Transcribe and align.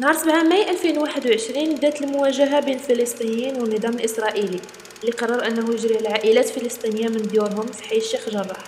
نهار 0.00 0.14
7 0.14 0.42
ماي 0.42 0.70
2021 0.70 1.74
بدات 1.74 2.02
المواجهة 2.02 2.60
بين 2.60 2.74
الفلسطينيين 2.74 3.60
والنظام 3.60 3.92
الإسرائيلي 3.94 4.60
اللي 5.00 5.12
قرر 5.12 5.46
أنه 5.46 5.74
يجري 5.74 5.88
على 5.88 5.98
العائلات 5.98 6.56
الفلسطينية 6.56 7.08
من 7.08 7.22
ديورهم 7.22 7.66
في 7.66 7.82
حي 7.82 7.96
الشيخ 7.96 8.28
جراح. 8.28 8.64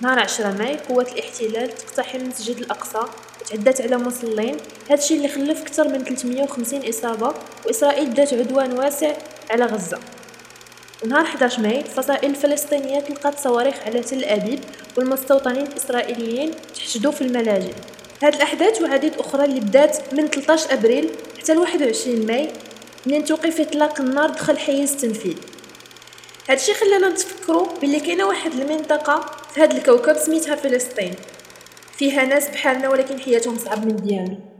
نهار 0.00 0.18
10 0.18 0.52
ماي 0.52 0.76
قوات 0.76 1.12
الاحتلال 1.12 1.70
تقتحم 1.74 2.18
المسجد 2.18 2.56
الأقصى 2.58 3.00
وتعدات 3.40 3.80
على 3.80 3.98
مصلين. 3.98 4.56
هادشي 4.90 5.16
اللي 5.16 5.28
خلف 5.28 5.62
أكثر 5.62 5.88
من 5.88 6.04
350 6.04 6.88
إصابة 6.88 7.34
وإسرائيل 7.66 8.10
بدات 8.10 8.34
عدوان 8.34 8.72
واسع 8.72 9.12
على 9.50 9.64
غزة. 9.64 9.98
ونهار 11.04 11.24
11 11.24 11.62
ماي 11.62 11.80
الفصائل 11.80 12.30
الفلسطينية 12.30 13.00
طلقات 13.00 13.38
صواريخ 13.38 13.74
على 13.86 14.00
تل 14.00 14.24
أبيب 14.24 14.60
والمستوطنين 14.96 15.66
الإسرائيليين 15.66 16.50
تحشدوا 16.74 17.12
في 17.12 17.20
الملاجئ. 17.20 17.74
هاد 18.22 18.34
الأحداث 18.34 18.82
وعديد 18.82 19.14
أخرى 19.18 19.44
اللي 19.44 19.60
بدات 19.60 20.14
من 20.14 20.26
13 20.26 20.74
أبريل 20.74 21.10
حتى 21.38 21.56
21 21.56 22.26
ماي 22.26 22.48
منين 23.06 23.24
توقف 23.24 23.60
إطلاق 23.60 24.00
النار 24.00 24.30
دخل 24.30 24.58
حيز 24.58 24.92
التنفيذ 24.92 25.36
هادشي 26.48 26.74
خلانا 26.74 27.08
نتفكروا 27.08 27.66
بلي 27.82 28.00
كاينة 28.00 28.26
واحد 28.26 28.52
المنطقة 28.52 29.26
في 29.54 29.62
هاد 29.62 29.72
الكوكب 29.72 30.16
سميتها 30.16 30.56
فلسطين. 30.56 31.14
فيها 31.98 32.24
ناس 32.24 32.48
بحالنا 32.48 32.88
ولكن 32.88 33.20
حياتهم 33.20 33.58
صعب 33.58 33.86
من 33.86 33.96
ديالنا 33.96 34.53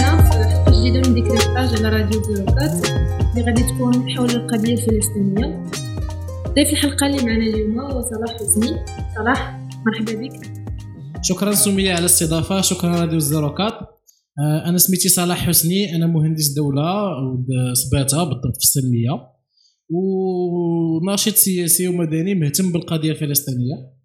معنا 0.00 0.30
في 0.64 0.90
من 0.90 1.14
Décryptage 1.14 1.84
على 1.84 1.88
راديو 1.88 2.22
زيروكات 2.22 2.86
اللي 3.30 3.44
غادي 3.46 3.62
تكون 3.62 4.10
حول 4.10 4.30
القضية 4.30 4.72
الفلسطينية. 4.72 5.64
ضيف 6.54 6.70
الحلقة 6.72 7.06
اللي 7.06 7.22
معنا 7.22 7.46
اليوم 7.46 7.80
هو 7.80 8.02
صلاح 8.02 8.34
حسني. 8.34 8.76
صلاح 9.16 9.68
مرحبا 9.86 10.12
بك. 10.12 10.52
شكرا 11.22 11.52
سمية 11.52 11.90
على 11.90 11.98
الاستضافة 11.98 12.60
شكرا 12.60 13.00
راديو 13.00 13.18
زيروكات 13.18 13.72
آه، 14.38 14.68
أنا 14.68 14.78
سميتي 14.78 15.08
صلاح 15.08 15.46
حسني 15.46 15.96
أنا 15.96 16.06
مهندس 16.06 16.48
دولة 16.48 16.84
سباتة 17.72 18.24
بالضبط 18.24 18.56
في 18.56 18.62
السلمية 18.62 19.10
وناشط 19.90 21.34
سياسي 21.34 21.88
ومدني 21.88 22.34
مهتم 22.34 22.72
بالقضية 22.72 23.10
الفلسطينية. 23.10 23.99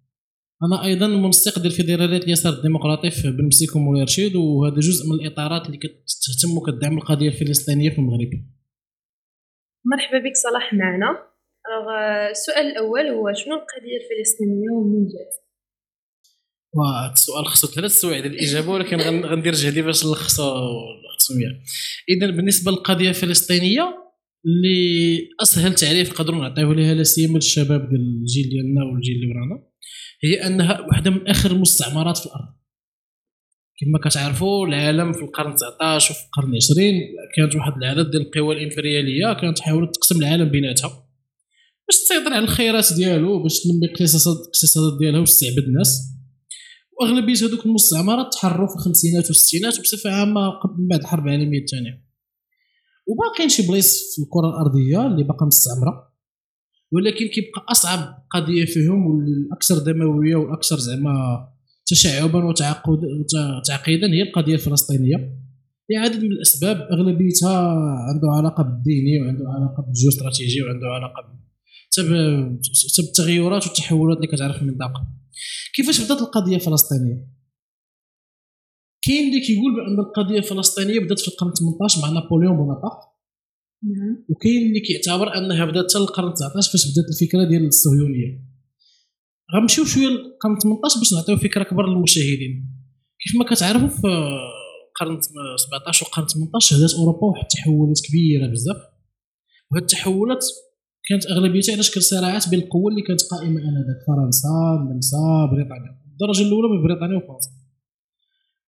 أنا 0.62 0.84
أيضا 0.84 1.06
منسق 1.06 1.58
ديال 1.58 1.72
فيدراليه 1.72 2.16
اليسار 2.16 2.52
الديمقراطي 2.52 3.10
في 3.10 3.30
بن 3.30 3.46
مسيك 3.46 3.76
ومولاي 3.76 4.02
رشيد 4.02 4.36
وهذا 4.36 4.80
جزء 4.80 5.06
من 5.08 5.20
الإطارات 5.20 5.66
اللي 5.66 5.78
كتهتم 5.78 6.56
وكتدعم 6.56 6.98
القضية 6.98 7.28
الفلسطينية 7.28 7.90
في 7.90 7.98
المغرب. 7.98 8.30
مرحبا 9.84 10.18
بك 10.18 10.36
صلاح 10.36 10.74
معنا. 10.74 11.26
السؤال 12.30 12.66
الأول 12.66 13.06
هو 13.06 13.32
شنو 13.32 13.54
القضية 13.54 13.96
الفلسطينية 14.02 14.70
ومن 14.70 15.06
جات 15.06 15.46
واه 16.74 17.12
السؤال 17.12 17.46
خصو 17.46 17.66
ثلاث 17.66 17.90
سوايع 17.90 18.20
ديال 18.20 18.32
الإجابة 18.32 18.68
ولكن 18.72 18.96
غندير 19.24 19.52
جهدي 19.54 19.82
باش 19.82 20.06
نلخصو 20.06 20.56
التسميه 21.12 21.62
اذا 22.08 22.30
بالنسبة 22.30 22.70
للقضية 22.72 23.08
الفلسطينية 23.08 23.82
اللي 24.46 25.28
أسهل 25.42 25.74
تعريف 25.74 26.10
نقدروا 26.10 26.40
نعطيوه 26.40 26.74
لها 26.74 26.94
لا 26.94 27.02
سيما 27.02 27.34
للشباب 27.34 27.88
ديال 27.88 28.00
الجيل 28.00 28.48
ديالنا 28.48 28.84
والجيل 28.84 29.14
اللي 29.14 29.26
ورانا. 29.26 29.65
هي 30.24 30.46
أنها 30.46 30.80
واحدة 30.80 31.10
من 31.10 31.28
آخر 31.28 31.50
المستعمرات 31.50 32.18
في 32.18 32.26
الأرض. 32.26 32.56
كما 33.80 34.10
كتعرفوا 34.10 34.66
العالم 34.66 35.12
في 35.12 35.20
القرن 35.20 35.54
19 35.54 36.10
وفي 36.10 36.20
القرن 36.24 36.54
20 36.56 36.92
كانت 37.36 37.56
واحد 37.56 37.72
العدد 37.76 38.10
ديال 38.10 38.22
القوى 38.22 38.56
الإمبريالية 38.56 39.32
كانت 39.40 39.58
تحاول 39.58 39.92
تقسم 39.92 40.18
العالم 40.18 40.48
بيناتها 40.48 41.06
باش 41.88 41.96
تسيطر 42.04 42.32
على 42.32 42.44
الخيرات 42.44 42.92
ديالو 42.92 43.42
باش 43.42 43.60
تنمي 43.60 43.86
الاقتصاد 43.86 44.98
ديالها 44.98 45.20
وتستعبد 45.20 45.64
الناس. 45.68 46.02
وأغلبية 47.00 47.34
هذوك 47.34 47.66
المستعمرات 47.66 48.32
تحرروا 48.32 48.68
في 48.68 48.74
الخمسينات 48.74 49.26
والستينات 49.26 49.78
وبصفه 49.78 50.10
عامة 50.10 50.40
من 50.78 50.88
بعد 50.88 51.00
الحرب 51.00 51.26
العالمية 51.26 51.60
الثانية. 51.60 52.06
وباقيين 53.06 53.48
شي 53.48 53.66
بلايص 53.66 54.14
في 54.14 54.22
الكرة 54.22 54.48
الأرضية 54.48 55.06
اللي 55.06 55.24
باقا 55.24 55.46
مستعمرة. 55.46 56.05
ولكن 56.96 57.26
كيبقى 57.28 57.64
أصعب 57.68 58.26
قضية 58.30 58.64
فيهم 58.64 59.06
والأكثر 59.06 59.78
دموية 59.78 60.36
والأكثر 60.36 60.78
زعما 60.78 61.48
تشعبا 61.86 62.44
وتعقيدا 62.44 64.06
هي 64.06 64.22
القضية 64.22 64.54
الفلسطينية. 64.54 65.16
لعدد 65.90 66.24
من 66.24 66.32
الأسباب 66.32 66.76
أغلبيتها 66.92 67.58
عنده 68.08 68.28
علاقة 68.38 68.62
بالديني 68.62 69.20
وعنده 69.20 69.44
علاقة 69.48 69.82
بالجيوستراتيجي 69.82 70.62
وعنده 70.62 70.86
علاقة 70.86 71.36
بالتغيرات 72.98 73.66
والتحولات 73.66 74.16
اللي 74.16 74.28
كتعرف 74.28 74.62
المنطقة 74.62 75.06
كيفاش 75.74 76.04
بدات 76.04 76.20
القضية 76.22 76.56
الفلسطينية؟ 76.56 77.26
كاين 79.02 79.28
اللي 79.28 79.40
كيقول 79.46 79.74
بأن 79.76 79.98
القضية 80.00 80.38
الفلسطينية 80.38 81.00
بدات 81.00 81.20
في 81.20 81.28
القرن 81.28 81.52
18 81.54 82.00
مع 82.02 82.08
نابليون 82.20 82.56
بونابرت. 82.56 83.15
وكاين 84.28 84.62
اللي 84.68 84.80
كيعتبر 84.80 85.36
انها 85.38 85.64
بدات 85.64 85.90
حتى 85.90 85.98
القرن 85.98 86.34
19 86.34 86.70
فاش 86.72 86.84
بدات 86.90 87.08
الفكرة 87.12 87.44
ديال 87.44 87.66
الصهيونية. 87.66 88.30
غنمشيو 89.54 89.84
شوية 89.84 90.06
للقرن 90.06 90.58
18 90.62 90.98
باش 90.98 91.12
نعطيو 91.12 91.36
فكرة 91.36 91.62
أكبر 91.62 91.86
للمشاهدين. 91.86 92.54
كيف 93.20 93.36
ما 93.38 93.44
كتعرفوا 93.50 93.88
في 93.88 94.06
القرن 94.88 95.20
17 95.56 96.04
والقرن 96.04 96.26
18 96.26 96.68
شهدت 96.68 96.94
أوروبا 96.94 97.26
واحد 97.26 97.42
التحولات 97.42 98.00
كبيرة 98.08 98.46
بزاف. 98.52 98.76
وهاد 99.70 99.82
التحولات 99.82 100.44
كانت 101.08 101.26
أغلبيتها 101.26 101.72
على 101.72 101.82
شكل 101.82 102.02
صراعات 102.02 102.48
بين 102.48 102.60
القوى 102.60 102.88
اللي 102.92 103.02
كانت 103.02 103.22
قائمة 103.22 103.60
آنذاك 103.60 104.00
فرنسا 104.06 104.48
النمسا 104.80 105.48
بريطانيا. 105.52 105.92
الدرجة 106.12 106.42
الأولى 106.46 106.68
بين 106.72 106.82
بريطانيا 106.86 107.16
وفرنسا. 107.16 107.50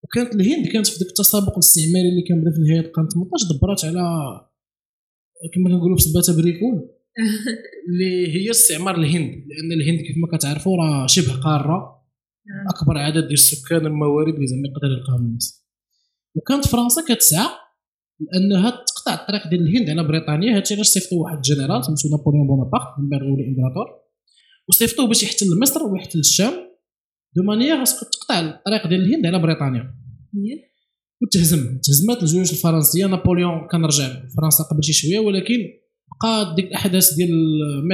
وكانت 0.05 0.35
الهند 0.35 0.67
كانت 0.67 0.87
في 0.87 0.99
ذاك 0.99 1.09
التسابق 1.09 1.53
الاستعماري 1.53 2.09
اللي 2.09 2.23
كان 2.29 2.41
بدأ 2.41 2.51
في 2.51 2.61
نهاية 2.61 2.87
القرن 2.87 3.09
18 3.09 3.47
دبرات 3.53 3.85
على 3.85 4.05
كما 5.55 5.69
كنقولوا 5.71 5.97
في 5.97 6.03
سباته 6.03 6.43
بريكول 6.43 6.89
اللي 7.89 8.35
هي 8.35 8.51
استعمار 8.51 8.95
الهند 8.95 9.33
لأن 9.49 9.73
الهند 9.73 10.01
كيف 10.01 10.17
ما 10.17 10.39
كتعرفوا 10.39 10.77
راه 10.77 11.07
شبه 11.07 11.41
قارة. 11.41 11.99
نعم. 12.49 12.69
أكبر 12.69 12.99
عدد 12.99 13.21
ديال 13.21 13.33
السكان 13.33 13.87
الموارد 13.87 14.35
اللي 14.35 14.47
زعما 14.47 14.69
يقدر 14.69 14.99
يلقاهم 14.99 15.27
الناس. 15.27 15.67
وكانت 16.35 16.67
فرنسا 16.67 17.03
كتسعى 17.09 17.49
لأنها 18.21 18.71
تقطع 18.71 19.15
الطريق 19.15 19.49
ديال 19.49 19.69
الهند 19.69 19.91
على 19.91 20.09
بريطانيا. 20.09 20.57
هادشي 20.57 20.75
علاش 20.75 20.87
صيفطوا 20.87 21.23
واحد 21.23 21.37
الجنرال 21.37 21.85
سميتو 21.85 22.09
نابليون 22.17 22.47
بونابرت 22.47 22.99
من 22.99 23.09
بعد 23.09 23.23
ولي 23.23 23.49
إمبراطور. 23.49 23.87
وصيفطوه 24.69 25.07
باش 25.07 25.23
يحتل 25.23 25.47
مصر 25.63 25.83
ويحتل 25.83 26.19
الشام. 26.19 26.53
de 27.37 27.43
manière 27.43 27.85
تقطع 27.85 28.41
الطريق 28.41 28.87
ديال 28.87 29.01
الهند 29.01 29.27
على 29.27 29.39
بريطانيا. 29.39 29.95
وتهزم 31.23 31.79
تهزمت 31.79 32.23
الجيوش 32.23 32.53
الفرنسية 32.53 33.07
نابليون 33.07 33.69
كان 33.73 33.85
رجع 33.85 34.07
لفرنسا 34.07 34.65
قبل 34.65 34.85
شي 34.85 34.93
شوية 34.93 35.19
ولكن 35.19 35.59
بقى 36.23 36.55
ديك 36.55 36.65
الأحداث 36.65 37.15
ديال 37.15 37.31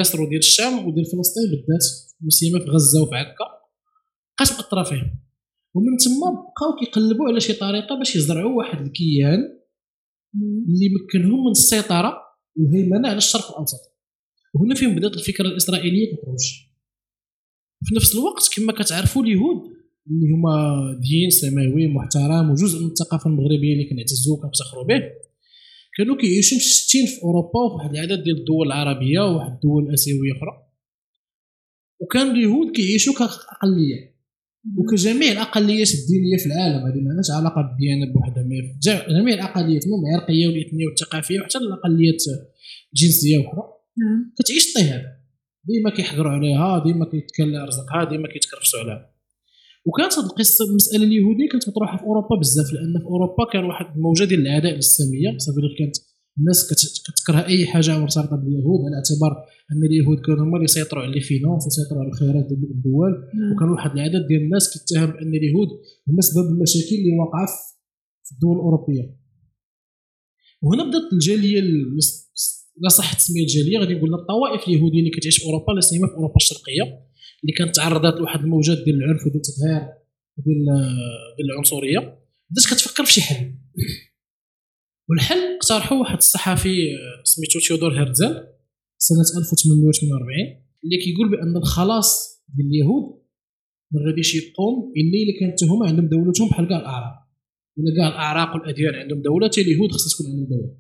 مصر 0.01 0.21
وديال 0.21 0.39
الشام 0.39 0.87
وديال 0.87 1.05
فلسطين 1.05 1.45
بالذات 1.51 1.85
مسيمه 2.21 2.59
في 2.59 2.65
غزة 2.71 3.03
وفي 3.03 3.15
عكا. 3.15 3.45
بقات 4.39 4.53
مأثرة 4.53 4.83
فيه 4.83 5.21
ومن 5.75 5.97
تما 5.97 6.31
بقاو 6.31 6.77
كيقلبوا 6.81 7.29
على 7.29 7.41
شي 7.41 7.53
طريقة 7.53 7.99
باش 7.99 8.17
يزرعوا 8.17 8.59
واحد 8.59 8.81
الكيان 8.87 9.39
اللي 10.69 10.89
مكنهم 10.95 11.45
من 11.45 11.51
السيطرة 11.51 12.15
والهيمنه 12.57 13.09
على 13.09 13.17
الشرق 13.19 13.51
الأوسط. 13.51 13.79
وهنا 14.55 14.75
فين 14.75 14.95
بدات 14.97 15.15
الفكرة 15.17 15.47
الإسرائيلية 15.47 16.07
كتروج. 16.17 16.45
في 17.85 17.95
نفس 17.95 18.15
الوقت 18.15 18.43
كما 18.57 18.73
كتعرفوا 18.73 19.23
اليهود 19.23 19.63
اللي 20.11 20.27
هما 20.35 20.55
دين 21.01 21.31
سماوي 21.31 21.87
محترم 21.87 22.51
وجزء 22.51 22.81
من 22.81 22.87
الثقافة 22.87 23.31
المغربية 23.31 23.73
اللي 23.73 23.85
كنعتزوا 23.91 24.37
وكنفتخروا 24.37 24.85
به. 24.85 25.01
كانوا 25.97 26.17
كيعيشوا 26.17 26.59
مشتتين 26.59 27.07
في 27.07 27.23
أوروبا 27.23 27.61
وفي 27.65 27.75
واحد 27.77 27.91
العدد 27.91 28.23
ديال 28.23 28.39
الدول 28.39 28.67
العربية 28.67 29.21
وواحد 29.21 29.53
الدول 29.53 29.89
الاسيويه 29.89 30.33
أخرى. 30.33 30.55
وكان 32.01 32.31
اليهود 32.31 32.71
كيعيشوا 32.77 33.15
كأقلية. 33.15 34.15
وكجميع 34.79 35.33
الأقليات 35.33 35.91
الدينية 35.95 36.37
في 36.39 36.47
العالم 36.47 36.87
هذه 36.87 37.01
ما 37.01 37.11
عندهاش 37.11 37.31
علاقة 37.31 37.63
بالديانة 37.63 38.13
بوحدها 38.13 38.45
جميع 39.09 39.35
الأقليات 39.35 39.87
المهم 39.87 40.05
العرقيه 40.07 40.47
والإثنية 40.49 40.87
والثقافية 40.87 41.41
وحتى 41.41 41.59
الأقليات 41.59 42.23
الجنسية 42.93 43.41
أخرى. 43.41 43.65
نعم. 43.99 44.33
كتعيش 44.39 44.65
اضطهاد 44.69 45.03
ديما 45.65 45.91
كيحقروا 45.91 46.33
عليها 46.33 46.85
ديما 46.85 47.05
كيتكلى 47.11 47.65
رزقها 47.65 48.05
ديما 48.05 48.29
كيتكرفسوا 48.29 48.81
عليها. 48.81 49.14
وكانت 49.87 50.13
هذه 50.19 50.27
القصة 50.27 50.65
المسألة 50.71 51.05
اليهودية 51.05 51.49
كانت 51.53 51.69
مطروحه 51.69 51.97
في 51.97 52.05
أوروبا 52.05 52.37
بزاف 52.41 52.67
لأن 52.73 52.95
في 53.03 53.05
أوروبا 53.05 53.45
كان 53.53 53.65
واحد 53.65 53.87
الموجة 53.97 54.25
ديال 54.25 54.41
العداء 54.41 54.73
الاسلاميه 54.73 55.39
صافي 55.39 55.61
كانت 55.79 55.97
الناس 56.39 56.59
كتكره 57.07 57.47
أي 57.47 57.67
حاجة 57.67 57.99
مرتبطه 57.99 58.37
باليهود 58.37 58.81
على 58.87 58.97
اعتبار 59.01 59.33
أن 59.73 59.81
اليهود 59.89 60.19
كانوا 60.27 60.45
هما 60.45 60.57
اللي 60.57 60.65
يسيطروا 60.65 61.03
على 61.03 61.13
الفينانس 61.17 61.63
ويسيطروا 61.65 62.01
على 62.03 62.09
الخيرات 62.09 62.47
ديال 62.49 62.71
الدول. 62.77 63.13
وكان 63.53 63.69
واحد 63.69 63.91
العدد 63.97 64.27
ديال 64.29 64.43
الناس 64.43 64.65
كيتهم 64.73 65.11
بان 65.11 65.35
اليهود 65.41 65.69
هما 66.09 66.21
سبب 66.21 66.47
المشاكل 66.55 66.97
اللي 67.01 67.19
واقعة 67.21 67.47
في 68.27 68.33
الدول 68.35 68.57
الأوروبية. 68.57 69.05
وهنا 70.63 70.83
بدأت 70.89 71.13
الجالية 71.13 71.61
لا 72.83 72.89
صح 72.89 73.11
التسمية 73.13 73.43
الجالية 73.43 73.79
غادي 73.79 73.95
نقول 73.95 74.15
الطوائف 74.15 74.69
اليهوديه 74.69 74.99
اللي 74.99 75.11
كتعيش 75.11 75.39
في 75.39 75.45
أوروبا 75.47 75.73
لا 75.73 75.81
سيما 75.81 76.07
في 76.07 76.15
أوروبا 76.15 76.37
الشرقية. 76.37 76.85
اللي 77.45 77.53
كانت 77.59 77.77
تعرضت 77.77 78.19
لواحد 78.19 78.41
الموجات 78.41 78.79
ديال 78.85 78.97
العنف 78.97 79.27
وديال 79.27 79.37
التظاهر 79.37 79.89
ديال 80.39 80.65
ديال 81.37 81.51
العنصرية. 81.51 81.99
بدات 82.51 82.65
كتفكر 82.71 83.05
في 83.05 83.13
شي 83.13 83.21
حل. 83.21 83.55
والحل 85.09 85.39
اقترحوا 85.57 85.99
واحد 85.99 86.17
الصحفي 86.17 86.77
سميتو 87.25 87.59
تيودور 87.59 87.99
هيرتزل 87.99 88.33
سنة 88.99 89.25
1848 89.39 90.65
اللي 90.85 90.99
كيقول 91.05 91.31
بأن 91.31 91.57
الخلاص 91.57 92.43
ديال 92.49 92.69
اليهود 92.69 93.25
ما 93.93 94.01
غاديش 94.07 94.35
يقوم 94.35 94.93
إلا 94.97 95.17
إلا 95.23 95.41
كانت 95.41 95.65
هما 95.65 95.87
عندهم 95.89 96.09
دولتهم 96.09 96.49
بحال 96.49 96.69
كاع 96.69 96.79
الأعراب. 96.79 97.15
إلا 97.79 97.97
كاع 97.97 98.09
الاعراق 98.09 98.55
والأديان 98.55 98.95
عندهم 98.95 99.23
دولة 99.23 99.49
حتى 99.49 99.61
اليهود 99.61 99.93
خصها 99.93 100.11
تكون 100.15 100.27
عندهم 100.27 100.49
دولة. 100.49 100.77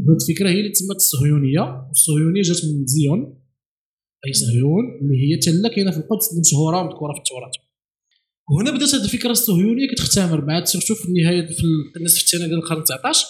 وهذه 0.00 0.18
الفكرة 0.22 0.48
هي 0.50 0.60
اللي 0.60 0.70
تسمت 0.70 0.96
الصهيونية. 0.96 1.86
والصهيونيه 1.88 2.42
جات 2.42 2.56
من 2.64 2.86
زيون. 2.86 3.37
أي 4.26 4.32
صهيون 4.32 4.84
اللي 5.00 5.16
هي 5.24 5.36
تله 5.36 5.68
كاينة 5.74 5.90
في 5.90 5.98
القدس 5.98 6.30
اللي 6.30 6.40
مشهوره 6.40 6.80
ومذكوره 6.80 7.12
في 7.12 7.18
التوراة. 7.18 7.50
وهنا 8.50 8.70
بدأت 8.70 8.94
هذه 8.94 9.04
الفكرة 9.04 9.30
الصهيونية 9.30 9.88
كتختمر 9.92 10.40
بعد 10.40 10.64
surtout 10.66 10.94
في 10.94 11.08
النهاية 11.08 11.46
في 11.46 11.98
النصف 11.98 12.22
الثاني 12.24 12.44
ديال 12.48 12.58
القرن 12.58 12.84
19 12.84 13.26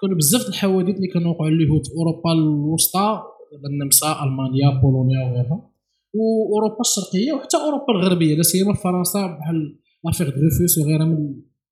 كانوا 0.00 0.16
بزاف 0.16 0.48
الحوادث 0.48 0.96
اللي 0.96 1.08
كانوا 1.14 1.30
وقعوا 1.34 1.50
اليهود 1.50 1.86
في 1.86 1.92
أوروبا 1.98 2.32
الوسطى 2.32 3.22
النمسا 3.70 4.10
ألمانيا 4.24 4.80
بولونيا 4.82 5.20
وغيرها 5.26 5.70
وأوروبا 6.14 6.80
الشرقية 6.80 7.32
وحتى 7.32 7.56
أوروبا 7.56 7.92
الغربية 7.96 8.34
لا 8.36 8.42
سيما 8.42 8.74
فرنسا 8.74 9.26
بحال 9.26 9.78
l'affaire 10.04 10.28
دريفوس 10.28 10.78
وغيرها 10.78 11.04
من 11.04 11.16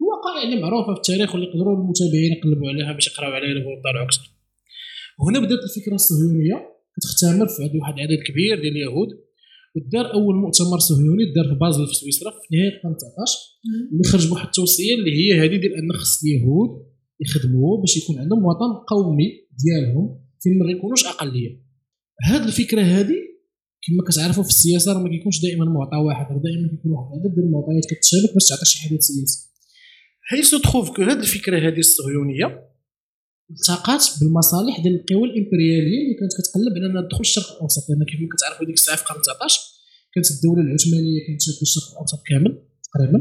الوقائع 0.01 0.43
اللي 0.45 0.63
معروفة 0.63 0.95
في 0.95 1.01
التاريخ 1.01 1.35
واللي 1.35 1.47
يقدروا 1.49 1.77
المتابعين 1.77 2.33
يقلبوا 2.33 2.69
عليها 2.69 2.93
باش 2.93 3.07
يقراو 3.07 3.31
عليها 3.33 3.67
ويطلعوا 3.67 4.05
أكثر 4.07 4.31
وهنا 5.21 5.39
بدأت 5.39 5.59
الفكرة 5.69 5.95
الصهيونية. 5.95 6.78
كتختمر 6.99 7.47
في 7.49 7.79
واحد 7.81 7.95
العدد 7.95 8.21
كبير 8.29 8.55
ديال 8.63 8.73
اليهود 8.77 9.11
ودار 9.77 10.07
أول 10.19 10.35
مؤتمر 10.45 10.79
صهيوني 10.79 11.25
دار 11.37 11.47
في 11.51 11.57
بازل 11.65 11.87
في 11.87 11.95
سويسرا 11.95 12.31
في 12.31 12.57
نهاية 12.57 12.73
القرن 12.77 12.97
19 12.97 13.39
اللي 13.93 14.05
خرج 14.13 14.29
بواحد 14.29 14.47
التوصية 14.47 14.95
اللي 14.99 15.13
هي 15.21 15.29
هذه 15.41 15.57
ديال 15.63 15.75
أن 15.81 15.93
خص 16.01 16.15
اليهود 16.25 16.71
يخدموا 17.25 17.81
باش 17.81 17.97
يكون 17.97 18.19
عندهم 18.19 18.45
وطن 18.45 18.73
قومي 18.93 19.29
ديالهم 19.63 20.05
فين 20.43 20.59
ما 20.59 20.71
يكونوش 20.71 21.07
أقلية. 21.07 21.51
هذه 22.29 22.47
الفكرة 22.47 22.83
هذه 22.83 23.19
كما 23.85 24.03
كتعرفوا 24.09 24.43
في 24.43 24.49
السياسة 24.49 24.93
راه 24.93 25.03
ما 25.03 25.09
كيكونش 25.09 25.43
دائما 25.43 25.65
معطى 25.65 25.97
واحد 25.97 26.27
راه 26.33 26.41
دائما 26.47 26.69
كيكون 26.71 26.93
واحد 26.93 27.07
العدد 27.13 27.35
ديال 27.35 27.47
المعطيات 27.47 27.85
كتشابك 27.91 28.35
باش 28.35 28.45
تعطي 28.49 28.65
شي 28.65 28.79
حدث 28.79 29.01
سياسي. 29.01 29.39
هي 30.33 30.43
ça 30.43 30.51
se 30.51 30.59
trouve 30.59 30.91
que 30.91 31.03
هذه 31.03 31.21
الفكرة 31.21 31.59
هذه 31.69 31.79
الصهيونية 31.79 32.47
التقات 33.51 34.05
بالمصالح 34.21 34.75
ديال 34.83 34.95
القوى 35.01 35.25
الإمبريالية 35.31 36.01
اللي 36.05 36.17
كانت 36.21 36.33
كتقلب 36.39 36.73
على 36.77 36.87
أنها 36.91 37.03
تدخل 37.09 37.21
الشرق 37.29 37.49
الأوسط. 37.57 37.83
لأن 37.89 38.03
كيف 38.11 38.21
ما 38.21 38.29
كتعرفوا 38.35 38.67
ديك 38.67 38.75
الساعة 38.81 38.97
في 38.97 39.03
القرن 39.03 39.23
19 39.23 39.61
كانت 40.15 40.27
الدولة 40.35 40.61
العثمانية 40.67 41.19
كانت 41.27 41.41
شاده 41.47 41.61
الشرق 41.69 41.89
الأوسط 41.93 42.21
كامل 42.31 42.53
تقريبا. 42.89 43.19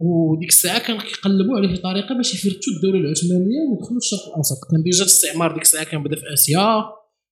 وديك 0.00 0.48
الساعة 0.56 0.78
كانوا 0.86 1.00
كيقلبوا 1.08 1.66
شي 1.74 1.82
طريقة 1.88 2.12
باش 2.16 2.28
يفرتوا 2.34 2.72
الدولة 2.76 2.98
العثمانية 3.04 3.60
ويدخلوا 3.68 4.00
الشرق 4.04 4.24
الأوسط. 4.30 4.58
كان 4.70 4.82
déjà 4.86 5.02
الاستعمار 5.06 5.50
ديك 5.54 5.62
الساعة 5.68 5.84
كان 5.90 6.00
بدا 6.04 6.16
في 6.16 6.26
آسيا. 6.34 6.66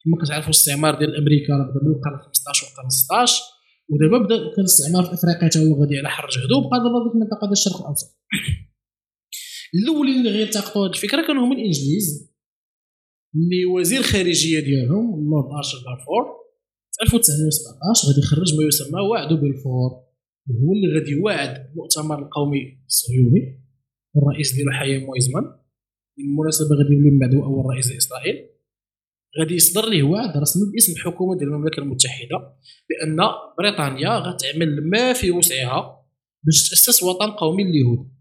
كما 0.02 0.16
كتعرفوا 0.22 0.50
الاستعمار 0.52 0.92
ديال 1.00 1.12
أمريكا 1.20 1.52
راه 1.58 1.66
بدا 1.70 1.80
من 1.86 1.92
القرن 1.96 2.18
15 2.26 2.66
والقرن 2.66 2.90
16 2.90 3.42
ودابا 3.90 4.18
بدا 4.24 4.36
كان 4.36 4.64
الاستعمار 4.66 5.04
في 5.04 5.14
إفريقيا 5.14 5.48
حتى 5.48 5.58
هو 5.58 5.80
غادي 5.80 5.98
على 5.98 6.08
حر 6.08 6.26
جهدو 6.36 6.60
بقى 6.68 6.78
دابا 6.84 6.98
ديك 7.04 7.12
المنطقة 7.14 7.44
ديال 7.46 7.52
الشرق 7.60 7.78
الأوسط. 7.82 8.08
الاولين 9.74 10.18
اللي 10.18 10.30
غيلتقطوا 10.30 10.86
هذه 10.86 10.90
الفكرة 10.90 11.26
كانوا 11.26 11.46
هما 11.46 11.54
الانجليز 11.54 12.32
اللي 13.34 13.64
وزير 13.64 14.00
الخارجيه 14.00 14.60
ديالهم 14.60 15.14
اللورد 15.14 15.52
آرثر 15.56 15.78
بلفور 15.86 16.22
في 16.92 17.02
1917 17.02 18.08
غادي 18.08 18.20
يخرج 18.20 18.54
ما 18.58 18.64
يسمى 18.68 19.00
وعد 19.00 19.28
بلفور 19.28 19.90
هو 20.50 20.72
اللي 20.72 20.98
غادي 20.98 21.10
يوعد 21.10 21.70
المؤتمر 21.70 22.18
القومي 22.18 22.78
الصهيوني 22.86 23.66
الرئيس 24.16 24.54
ديالو 24.54 24.70
حيام 24.70 25.08
ويزمان 25.08 25.44
بالمناسبة 26.16 26.76
غادي 26.76 26.94
يولي 26.94 27.10
من 27.10 27.18
بعد 27.18 27.34
أول 27.34 27.66
رئيس 27.74 27.92
لإسرائيل. 27.92 28.48
غادي 29.40 29.54
يصدر 29.54 29.88
ليه 29.88 30.02
وعد 30.02 30.36
رسمي 30.36 30.62
باسم 30.72 30.92
الحكومة 30.92 31.38
ديال 31.38 31.48
المملكة 31.48 31.80
المتحدة 31.80 32.56
بأن 32.88 33.18
بريطانيا 33.58 34.18
غتعمل 34.18 34.90
ما 34.90 35.12
في 35.12 35.30
وسعها 35.30 36.06
باش 36.44 36.68
تأسس 36.70 37.02
وطن 37.02 37.30
قومي 37.30 37.64
لليهود 37.64 38.15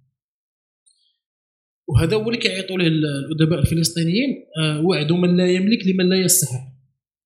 وهذا 1.87 2.15
هو 2.15 2.27
اللي 2.27 2.37
كيعيطوا 2.37 2.77
له 2.77 2.87
الأدباء 2.87 3.59
الفلسطينيين. 3.59 4.45
آه، 4.61 4.81
وعد 4.85 5.11
من 5.11 5.37
لا 5.37 5.51
يملك 5.51 5.87
لمن 5.87 6.09
لا 6.09 6.15
يستحق. 6.15 6.75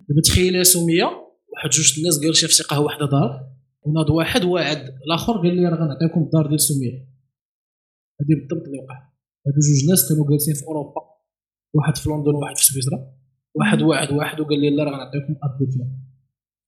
دابا 0.10 0.22
تخيل 0.22 0.56
يا 0.56 0.64
سمية 0.64 1.06
واحد 1.54 1.70
جوج 1.70 1.94
الناس 1.98 2.20
قال 2.24 2.36
شي 2.36 2.48
في 2.48 2.64
قهوه 2.64 2.86
واحدة 2.86 3.06
دار 3.06 3.50
وناض 3.82 4.10
واحد 4.10 4.46
واعد. 4.46 4.94
الآخر 5.06 5.34
قال 5.34 5.56
لي 5.56 5.70
راه 5.70 5.76
غنعطيكم 5.76 6.24
الدار 6.24 6.48
ديال 6.48 6.62
سمية. 6.62 6.92
هذه 8.22 8.40
بالضبط 8.40 8.66
اللي 8.68 8.80
وقع. 8.80 8.96
هادو 9.48 9.60
جوج 9.68 9.90
ناس 9.90 10.10
كانوا 10.10 10.30
جالسين 10.30 10.54
في 10.54 10.64
أوروبا. 10.64 11.02
واحد 11.74 11.98
في 11.98 12.10
لندن 12.10 12.36
وواحد 12.36 12.58
في 12.58 12.66
سويسرا. 12.66 13.00
واحد 13.56 13.82
واعد 13.82 14.12
واحد 14.12 14.40
وقال 14.40 14.60
لي 14.60 14.70
لا 14.70 14.84
راه 14.84 14.92
غنعطيكم 14.92 15.36
ارض 15.44 15.72
فلان. 15.74 15.92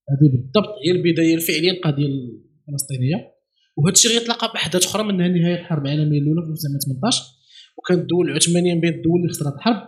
هذه 0.09 0.31
بالضبط 0.31 0.75
هي 0.85 0.91
البداية 0.91 1.35
الفعلية 1.35 1.71
للقضية 1.71 2.05
الفلسطينية. 2.05 3.15
وهذا 3.77 3.93
الشيء 3.93 4.11
غيتلاقى 4.11 4.51
باحداث 4.53 4.85
أخرى 4.85 5.03
من 5.03 5.17
نهاية 5.17 5.55
الحرب 5.55 5.85
العالمية 5.85 6.19
الأولى 6.19 6.41
في 6.41 6.51
1918 6.51 7.40
وكانت 7.81 8.01
الدول 8.01 8.29
العثمانيه 8.29 8.73
من 8.73 8.81
بين 8.81 8.93
الدول 8.93 9.19
اللي 9.21 9.33
خسرت 9.33 9.55
الحرب. 9.55 9.87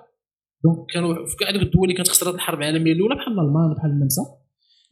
donc 0.63 0.91
كانوا 0.94 1.25
في 1.25 1.36
كاع 1.40 1.50
الدول 1.50 1.84
اللي 1.84 1.94
كانت 1.94 2.07
خسرت 2.07 2.36
الحرب 2.36 2.60
العالمية 2.60 2.92
الأولى 2.92 3.16
بحال 3.16 3.34
الالمان 3.34 3.74
بحال 3.78 3.92
النمسا 3.92 4.22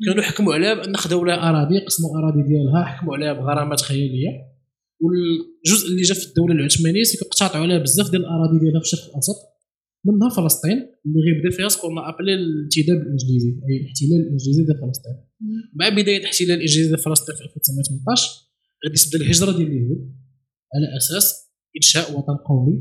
كانوا 0.05 0.23
حكموا 0.23 0.53
عليها 0.53 0.73
بأن 0.73 0.95
خداو 0.97 1.25
لها 1.25 1.49
أراضي 1.49 1.79
قسموا 1.85 2.09
أراضي 2.19 2.41
ديالها 2.49 2.83
حكموا 2.85 3.15
عليها 3.15 3.33
بغرامات 3.33 3.81
خيالية. 3.81 4.29
والجزء 5.03 5.87
اللي 5.91 6.01
جا 6.01 6.13
في 6.13 6.25
الدولة 6.27 6.53
العثمانية 6.55 7.03
c'est 7.03 7.17
que 7.17 7.25
قطعوا 7.25 7.63
عليها 7.63 7.77
بزاف 7.77 8.11
ديال 8.11 8.21
الأراضي 8.21 8.59
ديالها 8.59 8.79
في 8.79 8.85
الشرق 8.85 9.05
الأوسط 9.09 9.35
منها 10.05 10.29
فلسطين 10.29 10.77
اللي 11.05 11.19
غيبدا 11.25 11.57
فيها 11.57 11.69
ce 11.69 11.75
qu'on 11.75 11.91
appelle 11.97 12.33
الانتداب 12.33 12.97
الانجليزي 13.05 13.49
أي 13.49 13.75
الاحتلال 13.81 14.21
الإنجليزي 14.25 14.63
ديال 14.67 14.79
فلسطين. 14.83 15.15
مع 15.79 15.89
بداية 15.89 16.17
الاحتلال 16.17 16.51
الإنجليزي 16.51 16.87
ديال 16.87 16.97
فلسطين 16.97 17.35
في 17.35 17.41
1918 17.43 18.51
غادي 18.85 18.97
تبدا 19.03 19.25
الهجرة 19.25 19.51
ديال 19.57 19.67
اليهود 19.67 20.01
على 20.73 20.97
أساس 20.97 21.25
إنشاء 21.77 22.17
وطن 22.17 22.37
قومي 22.47 22.77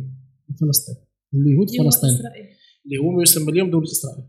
لفلسطين 0.51 0.97
اليهود 1.35 1.69
فلسطين. 1.79 2.11
اللي 2.85 2.97
هو 3.03 3.11
ما 3.17 3.23
يسمى 3.23 3.53
اليوم 3.53 3.71
دولة 3.71 3.85
إسرائيل. 3.85 4.25